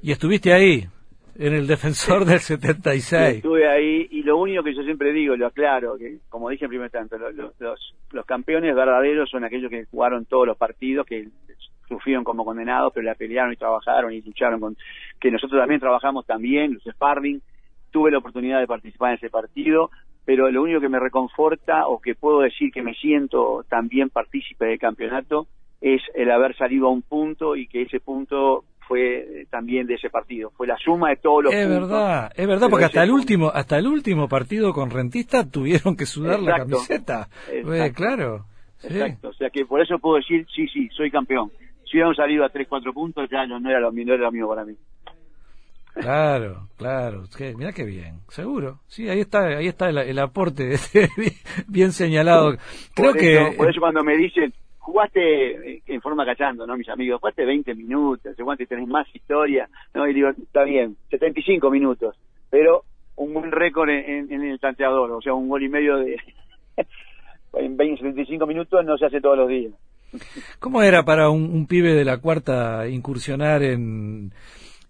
¿Y 0.00 0.10
estuviste 0.12 0.52
ahí? 0.52 0.84
En 1.38 1.54
el 1.54 1.66
defensor 1.66 2.24
del 2.24 2.40
76. 2.40 3.36
Estuve 3.36 3.68
ahí 3.68 4.06
y 4.10 4.22
lo 4.22 4.38
único 4.38 4.62
que 4.62 4.74
yo 4.74 4.82
siempre 4.82 5.12
digo, 5.12 5.36
lo 5.36 5.46
aclaro, 5.46 5.96
que 5.96 6.18
como 6.28 6.50
dije 6.50 6.66
en 6.66 6.70
primer 6.70 6.90
tanto, 6.90 7.16
los, 7.18 7.34
los, 7.58 7.94
los, 8.10 8.26
campeones 8.26 8.74
verdaderos 8.74 9.30
son 9.30 9.44
aquellos 9.44 9.70
que 9.70 9.86
jugaron 9.86 10.26
todos 10.26 10.46
los 10.46 10.56
partidos, 10.56 11.06
que 11.06 11.28
sufrieron 11.88 12.24
como 12.24 12.44
condenados, 12.44 12.92
pero 12.94 13.06
la 13.06 13.14
pelearon 13.14 13.52
y 13.52 13.56
trabajaron 13.56 14.12
y 14.12 14.20
lucharon 14.22 14.60
con, 14.60 14.76
que 15.20 15.30
nosotros 15.30 15.60
también 15.60 15.80
trabajamos 15.80 16.26
también, 16.26 16.74
los 16.74 16.94
sparring, 16.94 17.40
tuve 17.90 18.10
la 18.10 18.18
oportunidad 18.18 18.60
de 18.60 18.66
participar 18.66 19.10
en 19.10 19.16
ese 19.16 19.30
partido, 19.30 19.90
pero 20.24 20.50
lo 20.50 20.62
único 20.62 20.80
que 20.80 20.88
me 20.88 21.00
reconforta 21.00 21.86
o 21.86 22.00
que 22.00 22.14
puedo 22.14 22.40
decir 22.40 22.70
que 22.72 22.82
me 22.82 22.94
siento 22.94 23.64
también 23.68 24.08
partícipe 24.08 24.66
del 24.66 24.78
campeonato 24.78 25.46
es 25.80 26.00
el 26.14 26.30
haber 26.30 26.56
salido 26.56 26.86
a 26.86 26.90
un 26.90 27.02
punto 27.02 27.56
y 27.56 27.66
que 27.66 27.82
ese 27.82 28.00
punto 28.00 28.64
fue 28.92 29.20
eh, 29.20 29.46
también 29.48 29.86
de 29.86 29.94
ese 29.94 30.10
partido. 30.10 30.50
Fue 30.50 30.66
la 30.66 30.76
suma 30.76 31.08
de 31.08 31.16
todos 31.16 31.44
los 31.44 31.54
es 31.54 31.66
verdad, 31.66 32.30
es 32.36 32.46
verdad, 32.46 32.68
porque 32.68 32.84
hasta 32.84 33.02
el 33.02 33.10
último, 33.10 33.48
hasta 33.48 33.78
el 33.78 33.86
último 33.86 34.28
partido 34.28 34.74
con 34.74 34.90
Rentista 34.90 35.48
tuvieron 35.48 35.96
que 35.96 36.04
sudar 36.04 36.40
la 36.40 36.58
camiseta. 36.58 37.26
claro. 37.94 38.44
Exacto. 38.82 39.30
O 39.30 39.32
sea 39.32 39.48
que 39.48 39.64
por 39.64 39.80
eso 39.80 39.98
puedo 39.98 40.16
decir, 40.16 40.46
sí, 40.54 40.68
sí, 40.68 40.90
soy 40.94 41.10
campeón. 41.10 41.50
Si 41.86 41.96
hubiéramos 41.96 42.16
salido 42.16 42.44
a 42.44 42.50
3, 42.50 42.68
4 42.68 42.92
puntos, 42.92 43.30
ya 43.30 43.46
no, 43.46 43.56
era 43.66 43.80
lo, 43.80 43.92
no 43.92 44.12
era 44.12 44.24
lo 44.24 44.32
mío 44.32 44.46
para 44.46 44.66
mí. 44.66 44.74
Claro, 45.94 46.68
claro. 46.76 47.22
mira 47.56 47.72
qué 47.72 47.84
bien, 47.84 48.20
seguro. 48.28 48.80
Sí, 48.88 49.08
ahí 49.08 49.20
está, 49.20 49.56
ahí 49.56 49.68
está 49.68 49.88
el, 49.88 50.18
aporte 50.18 50.76
bien 51.66 51.92
señalado. 51.92 52.56
Creo 52.94 53.14
que 53.14 53.54
por 53.56 53.70
eso 53.70 53.80
cuando 53.80 54.04
me 54.04 54.18
dicen 54.18 54.52
jugaste 54.82 55.74
eh, 55.74 55.82
en 55.86 56.00
forma 56.00 56.26
cachando, 56.26 56.66
¿no? 56.66 56.76
Mis 56.76 56.88
amigos, 56.88 57.20
jugaste 57.20 57.44
20 57.44 57.74
minutos, 57.74 58.34
y 58.58 58.66
tenés 58.66 58.88
más 58.88 59.06
historia, 59.14 59.68
¿no? 59.94 60.06
Y 60.08 60.14
digo, 60.14 60.28
está 60.30 60.64
bien, 60.64 60.96
75 61.10 61.70
minutos, 61.70 62.16
pero 62.50 62.82
un 63.16 63.32
buen 63.32 63.52
récord 63.52 63.88
en, 63.88 64.30
el 64.30 64.58
tanteador, 64.58 65.10
o 65.12 65.20
sea, 65.20 65.34
un 65.34 65.48
gol 65.48 65.62
y 65.62 65.68
medio 65.68 65.98
de 65.98 66.16
en 67.54 67.76
20, 67.76 68.02
75 68.02 68.46
minutos 68.46 68.84
no 68.84 68.98
se 68.98 69.06
hace 69.06 69.20
todos 69.20 69.38
los 69.38 69.48
días. 69.48 69.72
¿Cómo 70.58 70.82
era 70.82 71.04
para 71.04 71.30
un 71.30 71.66
pibe 71.66 71.94
de 71.94 72.04
la 72.04 72.18
cuarta 72.18 72.86
incursionar 72.88 73.62
en 73.62 74.32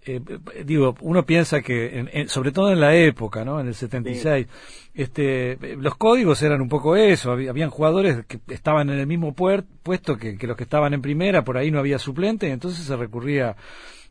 eh, 0.05 0.21
digo, 0.65 0.97
uno 1.01 1.25
piensa 1.25 1.61
que, 1.61 2.27
sobre 2.27 2.51
todo 2.51 2.73
en 2.73 2.81
la 2.81 2.95
época, 2.97 3.45
¿no? 3.45 3.61
En 3.61 3.69
el 3.69 3.75
76, 3.75 4.47
este, 4.95 5.57
los 5.77 5.95
códigos 5.97 6.43
eran 6.43 6.61
un 6.61 6.69
poco 6.69 6.97
eso, 6.97 7.33
habían 7.33 7.71
jugadores 7.71 8.25
que 8.27 8.41
estaban 8.49 8.91
en 8.91 8.99
el 8.99 9.07
mismo 9.07 9.33
puesto 9.35 10.17
que, 10.17 10.37
los 10.41 10.57
que 10.57 10.65
estaban 10.65 10.93
en 10.93 11.03
primera, 11.03 11.45
por 11.45 11.57
ahí 11.57 11.71
no 11.71 11.79
había 11.79 11.99
suplente, 11.99 12.49
y 12.49 12.51
entonces 12.51 12.85
se 12.85 12.97
recurría 12.97 13.57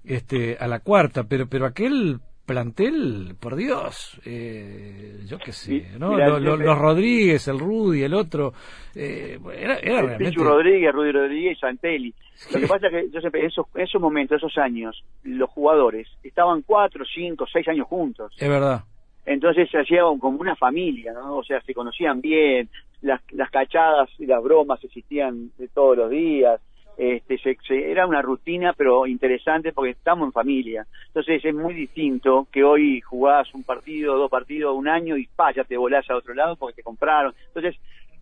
este, 0.05 0.57
a 0.59 0.67
la 0.67 0.79
cuarta, 0.79 1.25
pero, 1.25 1.47
pero 1.47 1.65
aquel 1.65 2.21
plantel, 2.45 3.35
por 3.39 3.55
Dios, 3.55 4.19
eh, 4.25 5.19
yo 5.25 5.37
qué 5.37 5.51
sé, 5.51 5.97
¿no? 5.97 6.17
los 6.17 6.77
Rodríguez, 6.77 7.47
el 7.47 7.59
Rudy, 7.59 8.03
el 8.03 8.13
otro, 8.13 8.53
eh, 8.95 9.39
era, 9.55 9.77
era 9.77 10.01
realmente... 10.01 10.37
Rodríguez, 10.37 10.91
Rudy 10.91 11.11
Rodríguez, 11.11 11.59
Santelli. 11.59 12.13
Lo 12.53 12.59
que 12.59 12.67
pasa 12.67 12.87
es 12.87 12.93
que 12.93 13.09
yo 13.11 13.19
siempre, 13.19 13.45
esos, 13.45 13.65
esos 13.75 14.01
momentos, 14.01 14.37
esos 14.37 14.57
años, 14.57 15.03
los 15.23 15.49
jugadores 15.49 16.07
estaban 16.23 16.63
cuatro, 16.63 17.05
cinco, 17.05 17.45
seis 17.51 17.67
años 17.67 17.87
juntos. 17.87 18.33
Es 18.37 18.49
verdad. 18.49 18.83
Entonces 19.25 19.69
se 19.69 19.79
hacía 19.79 20.01
como 20.19 20.39
una 20.39 20.55
familia, 20.55 21.13
¿no? 21.13 21.37
O 21.37 21.43
sea, 21.43 21.61
se 21.61 21.73
conocían 21.73 22.21
bien, 22.21 22.69
las, 23.01 23.21
las 23.31 23.49
cachadas 23.51 24.09
y 24.17 24.25
las 24.25 24.41
bromas 24.41 24.83
existían 24.83 25.51
de 25.57 25.67
todos 25.67 25.97
los 25.97 26.09
días, 26.09 26.59
este, 27.01 27.39
se, 27.39 27.91
era 27.91 28.05
una 28.05 28.21
rutina 28.21 28.73
pero 28.73 29.07
interesante 29.07 29.73
porque 29.73 29.91
estamos 29.91 30.27
en 30.27 30.31
familia. 30.31 30.85
Entonces 31.07 31.43
es 31.43 31.55
muy 31.55 31.73
distinto 31.73 32.47
que 32.51 32.63
hoy 32.63 33.01
jugás 33.01 33.51
un 33.55 33.63
partido, 33.63 34.17
dos 34.17 34.29
partidos, 34.29 34.75
un 34.75 34.87
año 34.87 35.17
y 35.17 35.25
pa, 35.25 35.51
ya 35.51 35.63
te 35.63 35.77
volás 35.77 36.07
a 36.11 36.15
otro 36.15 36.35
lado 36.35 36.55
porque 36.57 36.75
te 36.75 36.83
compraron. 36.83 37.33
Entonces 37.47 37.75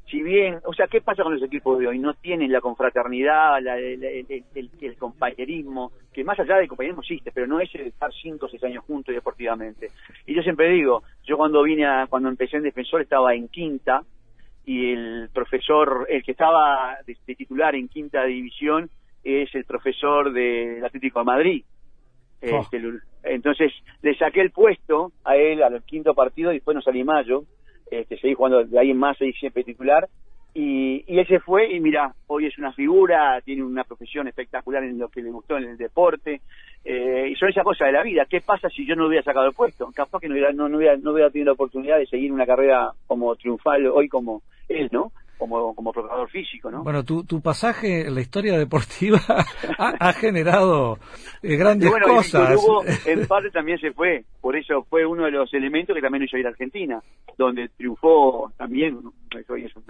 si 0.10 0.24
bien, 0.24 0.60
o 0.66 0.74
sea, 0.74 0.88
¿qué 0.88 1.02
pasa 1.02 1.24
con 1.24 1.34
los 1.34 1.44
equipos 1.44 1.78
de 1.78 1.88
hoy? 1.88 2.00
No 2.00 2.14
tienen 2.14 2.54
la 2.54 2.62
confraternidad, 2.62 3.62
la, 3.62 3.78
el, 3.78 4.96
compañerismo, 4.98 5.92
que 6.14 6.24
más 6.24 6.40
allá 6.40 6.56
del 6.56 6.70
compañerismo 6.70 7.02
existe, 7.02 7.32
pero 7.34 7.48
no 7.48 7.60
es 7.60 7.70
el 7.76 7.88
estar 7.88 8.12
cinco 8.14 8.46
o 8.46 8.50
seis 8.50 8.64
años 8.64 8.86
juntos 8.86 9.14
deportivamente. 9.14 9.90
Y 10.26 10.34
yo 10.34 10.42
siempre 10.42 10.70
digo, 10.70 11.04
yo 11.26 11.36
cuando 11.36 11.62
vine 11.64 11.86
a, 11.86 12.08
cuando 12.08 12.30
empecé 12.30 12.58
en 12.58 12.64
defensor 12.64 13.02
estaba 13.02 13.36
en 13.36 13.50
quinta, 13.50 14.04
y 14.66 14.94
el 14.94 15.30
profesor, 15.34 16.06
el 16.10 16.24
que 16.24 16.32
estaba 16.32 16.98
de, 17.06 17.36
titular 17.36 17.76
en 17.76 17.88
quinta 17.88 18.24
división, 18.26 18.90
es 19.24 19.54
el 19.56 19.66
profesor 19.66 20.32
del 20.32 20.84
Atlético 20.84 21.20
de 21.20 21.26
Madrid. 21.26 21.66
Oh. 22.42 22.62
Este, 22.62 22.82
entonces 23.24 23.74
le 24.02 24.16
saqué 24.18 24.42
el 24.42 24.52
puesto 24.52 25.12
a 25.26 25.36
él 25.36 25.62
al 25.62 25.84
quinto 25.84 26.14
partido 26.14 26.52
y 26.52 26.56
después 26.56 26.76
no 26.76 26.82
salí 26.82 27.04
mayo 27.04 27.44
este, 27.92 28.20
seguí 28.20 28.34
jugando 28.34 28.64
de 28.64 28.80
ahí 28.80 28.92
en 28.92 28.98
más, 28.98 29.18
seguí 29.18 29.34
siempre 29.34 29.64
titular, 29.64 30.08
y, 30.54 31.04
y 31.08 31.20
él 31.20 31.42
fue 31.46 31.72
y 31.72 31.80
mira, 31.80 32.14
hoy 32.28 32.48
es 32.48 32.58
una 32.58 32.74
figura, 32.74 33.40
tiene 33.42 33.64
una 33.64 33.84
profesión 33.84 34.28
espectacular 34.28 34.84
en 34.84 34.98
lo 34.98 35.10
que 35.10 35.22
le 35.22 35.32
gustó 35.32 35.58
en 35.58 35.66
el 35.66 35.78
deporte, 35.78 36.42
eh, 36.84 37.30
y 37.32 37.36
son 37.36 37.50
esas 37.50 37.64
cosas 37.64 37.88
de 37.88 37.94
la 37.94 38.04
vida. 38.04 38.26
¿Qué 38.30 38.42
pasa 38.42 38.70
si 38.70 38.86
yo 38.86 38.96
no 38.96 39.08
hubiera 39.08 39.24
sacado 39.24 39.46
el 39.46 39.54
puesto? 39.54 39.92
Capaz 39.94 40.20
que 40.20 40.28
no 40.28 40.34
hubiera, 40.34 40.52
no, 40.52 40.68
no 40.68 40.78
hubiera, 40.78 40.98
no 40.98 41.12
hubiera 41.12 41.30
tenido 41.30 41.48
la 41.48 41.54
oportunidad 41.54 41.98
de 41.98 42.08
seguir 42.08 42.32
una 42.32 42.46
carrera 42.46 42.92
como 43.06 43.36
triunfal 43.36 43.88
hoy 43.88 44.08
como 44.08 44.42
él, 44.68 44.90
¿no? 44.92 45.12
Como, 45.40 45.74
como 45.74 45.94
preparador 45.94 46.30
físico, 46.30 46.70
¿no? 46.70 46.84
Bueno, 46.84 47.04
tu, 47.04 47.24
tu 47.24 47.42
pasaje 47.42 48.06
en 48.08 48.14
la 48.14 48.22
historia 48.22 48.58
deportiva 48.58 49.20
ha, 49.80 50.14
generado 50.14 51.00
eh, 51.42 51.56
grandes 51.56 51.90
bueno, 51.90 52.08
cosas. 52.08 52.60
En 53.06 53.26
parte 53.26 53.50
también 53.50 53.80
se 53.80 53.92
fue, 53.94 54.26
por 54.42 54.58
eso 54.58 54.86
fue 54.90 55.06
uno 55.06 55.24
de 55.24 55.32
los 55.32 55.52
elementos 55.54 55.96
que 55.96 56.02
también 56.02 56.26
hizo 56.26 56.38
ir 56.38 56.46
a 56.46 56.50
Argentina, 56.50 57.02
donde 57.38 57.70
triunfó 57.70 58.52
también. 58.58 59.00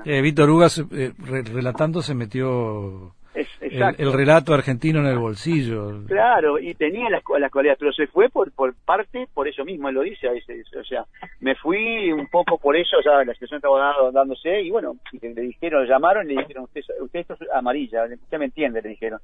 Eh, 0.06 0.22
Víctor 0.22 0.50
Hugo, 0.50 0.68
eh, 0.92 1.14
relatando, 1.52 2.04
se 2.04 2.14
metió 2.14 3.16
el, 3.62 4.14
relato 4.14 4.54
argentino 4.54 5.00
en 5.00 5.08
el 5.08 5.18
bolsillo. 5.18 6.06
Claro, 6.08 6.60
y 6.60 6.74
tenía 6.74 7.10
las, 7.10 7.24
las 7.40 7.52
cualidades, 7.52 7.80
pero 7.80 7.94
se 7.94 8.08
fue 8.08 8.30
por, 8.30 8.52
por 8.52 8.74
parte, 8.74 9.28
por 9.34 9.48
eso 9.48 9.64
mismo, 9.66 9.90
él 9.90 9.96
lo 9.96 10.02
dice 10.02 10.28
a 10.28 10.32
veces. 10.32 10.66
O 10.76 10.84
sea, 10.84 11.06
me 11.40 11.56
fui 11.56 12.12
un 12.12 12.28
poco 12.28 12.58
por 12.58 12.76
eso, 12.76 12.98
ya 13.04 13.24
la 13.24 13.34
situación 13.34 13.58
estaba 13.58 14.12
dándose, 14.12 14.62
y 14.62 14.70
bueno, 14.70 14.96
le 15.22 15.42
dijeron, 15.42 15.86
llamaron 15.88 16.30
y 16.30 16.36
le 16.36 16.42
dijeron, 16.42 16.64
usted, 16.64 16.82
usted 17.02 17.20
esto 17.20 17.34
es 17.34 17.50
amarilla, 17.54 18.06
usted 18.06 18.38
me 18.38 18.46
entiende, 18.46 18.82
le 18.82 18.90
dijeron. 18.90 19.20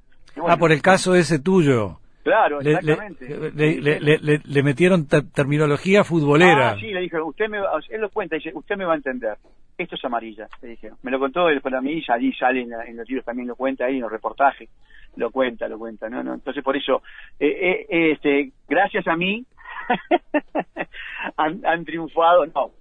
ah, 0.48 0.58
por 0.58 0.72
el 0.72 0.82
caso 0.82 1.16
ese 1.16 1.40
tuyo. 1.40 2.00
Claro, 2.24 2.60
exactamente. 2.60 3.52
Le, 3.54 4.00
le, 4.00 4.40
le, 4.44 4.64
metieron 4.64 5.08
terminología 5.08 6.04
futbolera. 6.04 6.72
Ah, 6.72 6.78
sí, 6.80 6.88
le 6.88 7.02
dijeron, 7.02 7.28
usted 7.28 7.48
me, 7.48 7.60
él 7.60 8.02
lo 8.02 8.10
cuenta, 8.10 8.36
dice, 8.36 8.50
usted 8.56 8.76
me 8.76 8.86
va 8.86 8.94
a 8.94 8.96
entender. 8.96 9.38
Esto 9.78 9.96
es 9.96 10.06
amarilla, 10.06 10.48
le 10.62 10.70
dijeron. 10.70 10.98
Me 11.04 11.12
lo 11.12 11.20
contó 11.20 11.48
para 11.62 11.82
mí, 11.82 12.02
allí 12.08 12.32
sale 12.34 12.62
en, 12.62 12.98
los 12.98 13.08
libros 13.08 13.26
también 13.26 13.48
lo 13.48 13.56
cuenta 13.56 13.86
ahí 13.86 13.96
en 13.96 14.02
los 14.02 14.12
reportajes, 14.12 14.70
lo 15.18 15.32
cuenta, 15.32 15.68
lo 15.68 15.78
cuenta, 15.78 16.10
¿no? 16.10 16.24
no 16.24 16.34
Entonces 16.34 16.64
por 16.64 16.78
eso, 16.78 17.02
eh, 17.40 17.86
eh, 17.90 18.12
este, 18.12 18.52
gracias 18.70 19.06
a 19.08 19.18
mí, 19.18 19.46
han, 21.38 21.84
triunfado, 21.84 22.46
no, 22.46 22.72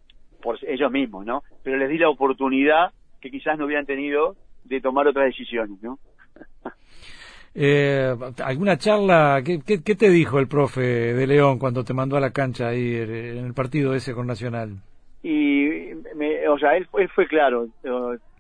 por 0.41 0.57
ellos 0.65 0.93
mismos, 0.93 1.27
¿no? 1.27 1.43
Pero 1.65 1.79
les 1.79 1.89
di 1.89 1.99
la 1.99 2.09
oportunidad 2.09 2.93
que 3.21 3.31
quizás 3.31 3.59
no 3.59 3.67
hubieran 3.67 3.87
tenido 3.87 4.37
de 4.65 4.81
tomar 4.81 5.09
otras 5.09 5.27
decisiones, 5.27 5.83
¿no? 5.83 5.99
Eh, 7.57 8.13
¿Alguna 8.45 8.77
charla? 8.79 9.41
¿qué, 9.45 9.61
¿qué, 9.63 9.95
te 9.95 10.11
dijo 10.11 10.41
el 10.41 10.49
profe 10.49 10.81
de 10.81 11.27
León 11.27 11.61
cuando 11.61 11.85
te 11.85 11.95
mandó 11.95 12.17
a 12.17 12.21
la 12.21 12.33
cancha 12.33 12.67
ahí 12.67 12.97
en 12.97 13.47
el 13.47 13.55
partido 13.55 13.95
ese 13.95 14.13
con 14.13 14.27
Nacional? 14.27 14.81
Y, 15.25 15.91
o 16.49 16.59
sea, 16.59 16.77
él, 16.77 16.87
él 16.99 17.09
fue 17.09 17.27
claro. 17.27 17.69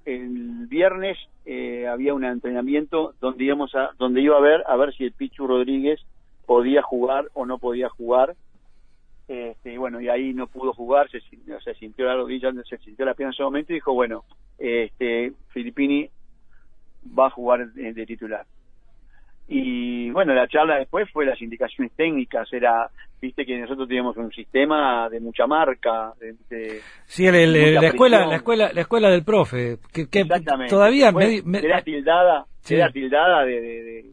El 0.05 0.67
viernes 0.69 1.17
eh, 1.47 1.89
había 1.89 2.13
un 2.13 2.25
entrenamiento 2.25 3.15
donde 3.23 3.45
íbamos 3.45 3.75
a, 3.75 3.93
donde 3.99 4.21
iba 4.21 4.37
a 4.37 4.41
ver 4.41 4.63
a 4.67 4.77
ver 4.77 4.95
si 4.95 5.05
el 5.05 5.13
Pichu 5.13 5.47
Rodríguez 5.47 6.05
podía 6.45 6.83
jugar 6.83 7.31
o 7.33 7.47
no 7.47 7.57
podía 7.59 7.89
jugar. 7.89 8.37
Este, 9.27 9.73
y 9.73 9.77
bueno, 9.79 9.99
y 10.03 10.11
ahí 10.11 10.35
no 10.35 10.47
pudo 10.47 10.75
jugar, 10.75 11.11
se, 11.11 11.21
se 11.21 11.75
sintió 11.77 12.05
la 12.05 12.17
rodilla, 12.17 12.53
se 12.69 12.77
sintió 12.77 13.07
la 13.07 13.15
pierna 13.15 13.31
en 13.31 13.35
ese 13.35 13.43
momento 13.43 13.73
y 13.73 13.77
dijo, 13.77 13.95
bueno, 13.95 14.25
este, 14.59 15.33
Filippini 15.49 16.11
va 17.19 17.29
a 17.29 17.31
jugar 17.31 17.67
de 17.73 18.05
titular 18.05 18.45
y 19.47 20.11
bueno, 20.11 20.35
la 20.35 20.49
charla 20.49 20.77
después 20.77 21.11
fue 21.11 21.27
las 21.27 21.41
indicaciones 21.43 21.93
técnicas, 21.93 22.51
era, 22.53 22.91
viste 23.25 23.47
que 23.47 23.59
nosotros 23.59 23.89
teníamos 23.89 24.17
un 24.17 24.31
sistema 24.31 25.09
de 25.09 25.19
mucha 25.19 25.47
marca, 25.47 26.13
de, 26.21 26.81
sí, 27.07 27.25
la 27.25 27.87
escuela, 27.89 28.27
la 28.27 28.37
escuela, 28.37 28.71
la 28.73 28.81
escuela 28.83 29.09
del 29.09 29.25
profe, 29.25 29.79
que, 29.93 30.07
todavía 30.69 31.09
era 31.09 31.83
tildada, 31.83 32.45
era 32.69 32.91
tildada 32.91 33.45
de, 33.45 34.05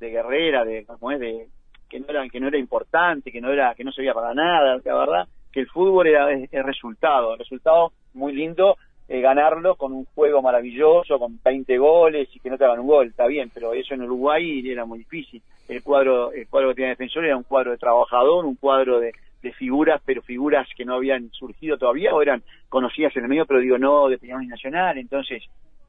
de, 0.00 0.10
guerrera, 0.10 0.64
de, 0.64 0.84
como 0.84 1.12
es, 1.12 1.20
de 1.20 1.46
que 1.88 2.00
no 2.00 2.06
era, 2.08 2.28
que 2.28 2.40
no 2.40 2.48
era 2.48 2.58
importante, 2.58 3.30
que 3.30 3.40
no 3.40 3.52
era, 3.52 3.74
que 3.76 3.84
no 3.84 3.92
servía 3.92 4.14
para 4.14 4.34
nada, 4.34 4.80
la 4.84 4.94
verdad, 4.94 5.28
que 5.52 5.60
el 5.60 5.68
fútbol 5.68 6.08
era 6.08 6.32
el 6.32 6.64
resultado, 6.64 7.34
el 7.34 7.38
resultado 7.38 7.92
muy 8.14 8.32
lindo 8.32 8.76
eh, 9.12 9.20
ganarlo 9.20 9.74
con 9.74 9.92
un 9.92 10.04
juego 10.04 10.40
maravilloso, 10.40 11.18
con 11.18 11.40
20 11.42 11.78
goles 11.78 12.28
y 12.32 12.38
que 12.38 12.48
no 12.48 12.56
te 12.56 12.64
hagan 12.64 12.78
un 12.78 12.86
gol, 12.86 13.08
está 13.08 13.26
bien, 13.26 13.50
pero 13.52 13.74
eso 13.74 13.92
en 13.94 14.02
Uruguay 14.02 14.62
era 14.64 14.84
muy 14.84 15.00
difícil. 15.00 15.42
El 15.70 15.84
cuadro, 15.84 16.32
el 16.32 16.48
cuadro 16.48 16.70
que 16.70 16.74
tenía 16.74 16.90
defensor 16.90 17.24
era 17.24 17.36
un 17.36 17.44
cuadro 17.44 17.70
de 17.70 17.78
trabajador, 17.78 18.44
un 18.44 18.56
cuadro 18.56 18.98
de, 18.98 19.12
figuras, 19.56 20.02
pero 20.04 20.20
figuras 20.20 20.68
que 20.76 20.84
no 20.84 20.96
habían 20.96 21.30
surgido 21.30 21.78
todavía 21.78 22.12
o 22.12 22.20
eran 22.20 22.42
conocidas 22.68 23.16
en 23.16 23.22
el 23.22 23.28
medio, 23.28 23.46
pero 23.46 23.60
digo, 23.60 23.78
no 23.78 24.08
de 24.08 24.18
Peñarol 24.18 24.46
Nacional. 24.48 24.98
Entonces, 24.98 25.44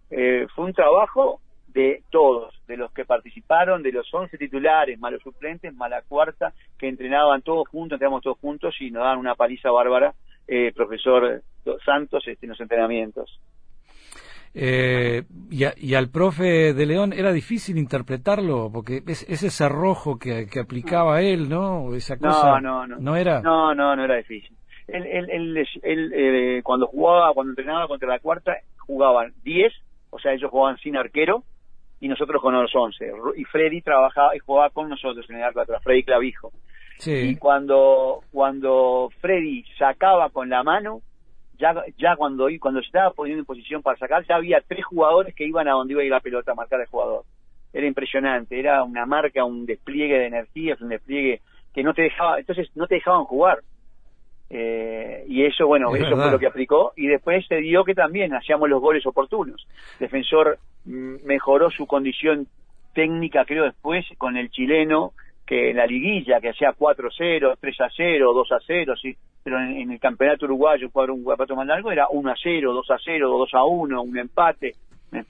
eh, 0.09 0.45
fue 0.55 0.65
un 0.65 0.73
trabajo 0.73 1.41
de 1.67 2.03
todos, 2.11 2.53
de 2.67 2.77
los 2.77 2.91
que 2.91 3.05
participaron, 3.05 3.81
de 3.81 3.91
los 3.91 4.13
11 4.13 4.37
titulares, 4.37 4.99
malos 4.99 5.21
suplentes, 5.23 5.73
mala 5.73 6.01
cuarta, 6.03 6.53
que 6.77 6.87
entrenaban 6.87 7.41
todos 7.41 7.67
juntos, 7.67 7.95
entrenamos 7.95 8.21
todos 8.21 8.37
juntos 8.37 8.75
y 8.79 8.91
nos 8.91 9.03
daban 9.03 9.17
una 9.17 9.35
paliza 9.35 9.71
bárbara, 9.71 10.13
eh, 10.47 10.71
profesor 10.75 11.41
Santos 11.83 12.27
este, 12.27 12.45
en 12.45 12.51
los 12.51 12.61
entrenamientos. 12.61 13.39
Eh, 14.53 15.23
y, 15.49 15.93
al 15.93 16.09
profe 16.09 16.73
de 16.73 16.85
León 16.85 17.13
era 17.13 17.31
difícil 17.31 17.77
interpretarlo, 17.77 18.69
porque 18.71 19.01
es, 19.07 19.23
ese 19.29 19.49
cerrojo 19.49 20.19
que, 20.19 20.47
que 20.47 20.59
aplicaba 20.59 21.21
él, 21.21 21.47
¿no? 21.47 21.95
Esa 21.95 22.17
cosa, 22.17 22.59
no, 22.59 22.85
no, 22.85 22.87
no. 22.87 22.97
¿No 22.99 23.15
era? 23.15 23.41
No, 23.41 23.73
no, 23.73 23.95
no 23.95 24.03
era 24.03 24.17
difícil. 24.17 24.55
Él, 24.87 25.05
él, 25.05 25.57
él, 25.83 26.11
eh, 26.13 26.61
cuando 26.63 26.87
jugaba, 26.87 27.33
cuando 27.33 27.51
entrenaba 27.51 27.87
contra 27.87 28.09
la 28.09 28.19
cuarta, 28.19 28.57
jugaban 28.79 29.33
10, 29.43 29.71
o 30.09 30.19
sea, 30.19 30.33
ellos 30.33 30.51
jugaban 30.51 30.77
sin 30.79 30.97
arquero, 30.97 31.43
y 32.01 32.09
nosotros 32.09 32.41
con 32.41 32.53
los 32.53 32.75
11. 32.75 33.11
Y 33.37 33.45
Freddy 33.45 33.81
trabajaba 33.81 34.35
y 34.35 34.39
jugaba 34.39 34.69
con 34.71 34.89
nosotros 34.89 35.25
en 35.29 35.37
el 35.37 35.43
arco 35.43 35.61
atrás, 35.61 35.81
Freddy 35.83 36.03
Clavijo. 36.03 36.51
Sí. 36.97 37.11
Y 37.11 37.35
cuando, 37.37 38.21
cuando 38.31 39.09
Freddy 39.21 39.63
sacaba 39.77 40.29
con 40.29 40.49
la 40.49 40.63
mano, 40.63 41.01
ya, 41.57 41.75
ya 41.97 42.15
cuando, 42.15 42.47
cuando 42.59 42.81
se 42.81 42.87
estaba 42.87 43.11
poniendo 43.11 43.41
en 43.41 43.45
posición 43.45 43.81
para 43.81 43.97
sacar, 43.97 44.25
ya 44.27 44.35
había 44.35 44.61
tres 44.67 44.85
jugadores 44.85 45.35
que 45.35 45.45
iban 45.45 45.67
a 45.67 45.73
donde 45.73 45.93
iba 45.93 46.01
a 46.01 46.05
ir 46.05 46.11
la 46.11 46.19
pelota 46.19 46.51
a 46.51 46.55
marcar 46.55 46.81
al 46.81 46.87
jugador. 46.87 47.23
Era 47.73 47.87
impresionante, 47.87 48.59
era 48.59 48.83
una 48.83 49.05
marca, 49.05 49.45
un 49.45 49.65
despliegue 49.65 50.17
de 50.17 50.27
energías, 50.27 50.81
un 50.81 50.89
despliegue 50.89 51.41
que 51.73 51.83
no 51.83 51.93
te 51.93 52.03
dejaba, 52.03 52.39
entonces 52.39 52.69
no 52.75 52.87
te 52.87 52.95
dejaban 52.95 53.23
jugar. 53.25 53.59
Eh, 54.49 55.23
y 55.29 55.45
eso, 55.45 55.65
bueno, 55.65 55.95
eso 55.95 56.15
fue 56.17 56.29
lo 56.29 56.39
que 56.39 56.47
aplicó. 56.47 56.91
Y 56.97 57.07
después 57.07 57.45
se 57.47 57.57
dio 57.57 57.85
que 57.85 57.95
también 57.95 58.33
hacíamos 58.33 58.69
los 58.69 58.81
goles 58.81 59.05
oportunos. 59.05 59.65
Defensor 59.99 60.59
mm, 60.85 61.25
mejoró 61.25 61.71
su 61.71 61.87
condición 61.87 62.47
técnica, 62.93 63.45
creo, 63.45 63.63
después 63.63 64.05
con 64.17 64.35
el 64.35 64.49
chileno, 64.49 65.13
que 65.51 65.71
en 65.71 65.75
la 65.75 65.85
liguilla, 65.85 66.39
que 66.39 66.51
hacía 66.51 66.71
4-0, 66.71 67.57
3-0, 67.59 67.59
2-0, 67.59 69.01
sí, 69.01 69.13
pero 69.43 69.59
en, 69.59 69.91
el 69.91 69.99
campeonato 69.99 70.45
uruguayo, 70.45 70.85
un 70.85 70.91
cuadro 70.93 71.13
un 71.13 71.23
guapato 71.23 71.57
más 71.57 71.67
largo, 71.67 71.91
era 71.91 72.07
1 72.09 72.31
a 72.31 72.35
0, 72.41 72.71
2 72.71 72.89
a 72.89 72.97
0, 73.03 73.29
2 73.37 73.49
a 73.55 73.63
1, 73.65 74.01
un 74.01 74.17
empate, 74.17 74.75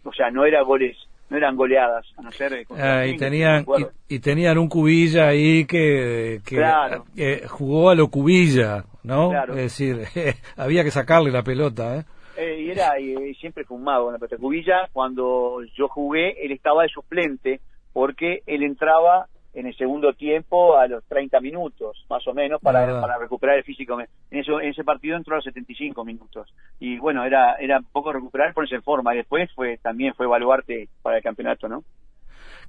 o 0.03 0.13
sea, 0.13 0.29
no 0.29 0.45
era 0.45 0.61
goles, 0.61 0.95
no 1.31 1.37
eran 1.37 1.55
goleadas, 1.55 2.05
a 2.17 2.21
no 2.21 2.31
ser 2.31 2.67
ah, 2.69 3.03
y 3.07 3.17
tenían 3.17 3.65
y, 4.07 4.19
tenían 4.19 4.59
un 4.59 4.69
cubilla 4.69 5.29
ahí 5.29 5.65
que, 5.65 6.41
que 6.45 7.47
jugó 7.47 7.89
a 7.89 7.95
lo 7.95 8.09
cubilla, 8.09 8.83
¿no? 9.01 9.31
Es 9.47 9.55
decir, 9.55 10.03
había 10.55 10.83
que 10.83 10.91
sacarle 10.91 11.31
la 11.31 11.41
pelota, 11.41 11.95
¿eh? 11.95 12.05
eh 12.37 12.61
y 12.61 12.69
era 12.69 12.99
y, 12.99 13.33
siempre 13.33 13.63
fumado 13.63 14.03
con 14.03 14.13
la 14.13 14.19
pelota. 14.19 14.37
Cubilla, 14.37 14.87
cuando 14.93 15.63
yo 15.75 15.87
jugué, 15.87 16.45
él 16.45 16.51
estaba 16.51 16.83
de 16.83 16.89
suplente 16.89 17.59
porque 17.91 18.43
él 18.45 18.61
entraba 18.61 19.25
en 19.53 19.67
el 19.67 19.75
segundo 19.75 20.13
tiempo 20.13 20.77
a 20.77 20.87
los 20.87 21.03
30 21.05 21.39
minutos, 21.41 22.05
más 22.09 22.25
o 22.27 22.33
menos, 22.33 22.61
para, 22.61 23.01
para 23.01 23.17
recuperar 23.17 23.57
el 23.57 23.63
físico. 23.63 23.99
En, 23.99 24.07
eso, 24.31 24.61
en 24.61 24.69
ese 24.69 24.83
partido 24.83 25.17
entró 25.17 25.35
a 25.35 25.37
los 25.37 25.45
75 25.45 26.05
minutos. 26.05 26.53
Y 26.79 26.97
bueno, 26.97 27.25
era, 27.25 27.55
era 27.55 27.79
un 27.79 27.85
poco 27.85 28.13
recuperar, 28.13 28.53
ponerse 28.53 28.75
en 28.75 28.83
forma. 28.83 29.13
Y 29.13 29.17
después 29.17 29.51
fue, 29.53 29.77
también 29.77 30.13
fue 30.13 30.25
evaluarte 30.25 30.87
para 31.01 31.17
el 31.17 31.23
campeonato, 31.23 31.67
¿no? 31.67 31.83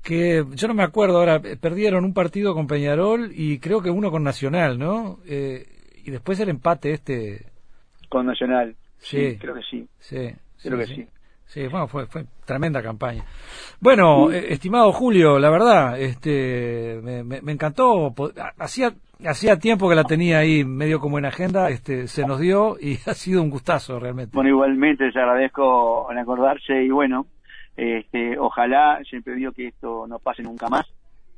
Que 0.02 0.44
yo 0.54 0.68
no 0.68 0.74
me 0.74 0.82
acuerdo 0.82 1.18
ahora, 1.18 1.40
perdieron 1.60 2.04
un 2.04 2.12
partido 2.12 2.54
con 2.54 2.66
Peñarol 2.66 3.30
y 3.32 3.60
creo 3.60 3.80
que 3.80 3.90
uno 3.90 4.10
con 4.10 4.24
Nacional, 4.24 4.76
¿no? 4.76 5.18
Eh, 5.24 5.64
y 6.04 6.10
después 6.10 6.40
el 6.40 6.48
empate 6.48 6.92
este. 6.92 7.46
Con 8.08 8.26
Nacional. 8.26 8.74
Sí, 8.98 9.36
creo 9.38 9.54
que 9.54 9.62
sí. 9.62 9.88
Sí, 10.00 10.34
creo 10.60 10.78
que 10.78 10.86
sí. 10.86 10.94
Sí, 10.94 11.08
bueno, 11.70 11.86
fue, 11.86 12.06
fue 12.06 12.24
tremenda 12.44 12.82
campaña. 12.82 13.24
Bueno, 13.80 14.30
eh, 14.30 14.52
estimado 14.52 14.92
Julio, 14.92 15.38
la 15.38 15.50
verdad, 15.50 16.00
este, 16.00 17.00
me, 17.02 17.52
encantó. 17.52 18.14
Hacía, 18.58 18.92
hacía 19.26 19.58
tiempo 19.58 19.88
que 19.88 19.94
la 19.94 20.04
tenía 20.04 20.38
ahí 20.38 20.64
medio 20.64 20.98
como 21.00 21.18
en 21.18 21.26
agenda, 21.26 21.68
este, 21.70 22.06
se 22.08 22.26
nos 22.26 22.40
dio 22.40 22.76
y 22.80 22.94
ha 23.06 23.14
sido 23.14 23.42
un 23.42 23.50
gustazo 23.50 23.98
realmente. 23.98 24.34
Bueno, 24.34 24.50
igualmente 24.50 25.06
les 25.06 25.16
agradezco 25.16 26.10
en 26.10 26.18
acordarse 26.18 26.82
y 26.82 26.90
bueno, 26.90 27.26
este, 27.76 28.38
ojalá, 28.38 29.00
siempre 29.08 29.34
digo 29.34 29.52
que 29.52 29.68
esto 29.68 30.06
no 30.06 30.18
pase 30.18 30.42
nunca 30.42 30.68
más, 30.68 30.86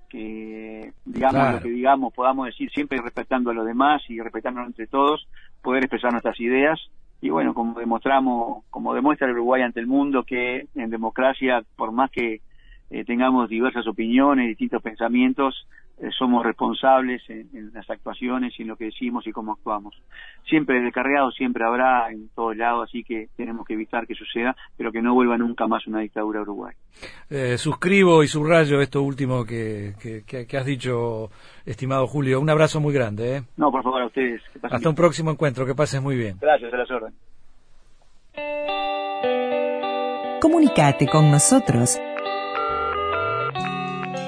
que 0.08 0.92
digamos 1.04 1.54
lo 1.54 1.60
que 1.60 1.70
digamos, 1.70 2.14
podamos 2.14 2.46
decir 2.46 2.70
siempre 2.70 3.00
respetando 3.02 3.50
a 3.50 3.54
los 3.54 3.66
demás 3.66 4.02
y 4.08 4.20
respetándonos 4.20 4.68
entre 4.68 4.86
todos, 4.86 5.26
poder 5.60 5.84
expresar 5.84 6.12
nuestras 6.12 6.38
ideas 6.40 6.78
y 7.24 7.30
bueno, 7.30 7.54
como 7.54 7.80
demostramos, 7.80 8.64
como 8.68 8.92
demuestra 8.92 9.26
el 9.26 9.32
Uruguay 9.32 9.62
ante 9.62 9.80
el 9.80 9.86
mundo, 9.86 10.24
que 10.24 10.66
en 10.74 10.90
democracia, 10.90 11.64
por 11.74 11.90
más 11.90 12.10
que 12.10 12.42
eh, 12.90 13.04
tengamos 13.06 13.48
diversas 13.48 13.86
opiniones, 13.86 14.46
distintos 14.46 14.82
pensamientos, 14.82 15.66
somos 16.18 16.44
responsables 16.44 17.22
en, 17.28 17.70
las 17.72 17.88
actuaciones 17.88 18.52
y 18.58 18.62
en 18.62 18.68
lo 18.68 18.76
que 18.76 18.86
decimos 18.86 19.26
y 19.26 19.32
cómo 19.32 19.52
actuamos. 19.52 19.94
Siempre 20.48 20.80
descarriado, 20.80 21.30
siempre 21.30 21.64
habrá 21.64 22.10
en 22.10 22.28
todos 22.34 22.56
lados, 22.56 22.88
así 22.88 23.04
que 23.04 23.28
tenemos 23.36 23.66
que 23.66 23.74
evitar 23.74 24.06
que 24.06 24.14
suceda, 24.14 24.56
pero 24.76 24.92
que 24.92 25.02
no 25.02 25.14
vuelva 25.14 25.38
nunca 25.38 25.66
más 25.66 25.86
una 25.86 26.00
dictadura 26.00 26.42
Uruguay. 26.42 26.74
Eh, 27.30 27.58
suscribo 27.58 28.22
y 28.22 28.28
subrayo 28.28 28.80
esto 28.80 29.02
último 29.02 29.44
que, 29.44 29.94
que, 30.26 30.56
has 30.56 30.66
dicho, 30.66 31.30
estimado 31.64 32.06
Julio. 32.06 32.40
Un 32.40 32.50
abrazo 32.50 32.80
muy 32.80 32.92
grande. 32.92 33.36
¿eh? 33.36 33.42
No, 33.56 33.70
por 33.70 33.82
favor, 33.82 34.02
a 34.02 34.06
ustedes. 34.06 34.42
Hasta 34.62 34.88
un 34.88 34.94
próximo 34.94 35.30
encuentro, 35.30 35.66
que 35.66 35.74
pases 35.74 36.02
muy 36.02 36.16
bien. 36.16 36.36
Gracias, 36.40 36.72
a 36.72 36.76
las 36.76 36.90
órdenes. 36.90 37.14
Comunicate 40.40 41.06
con 41.06 41.30
nosotros 41.30 41.98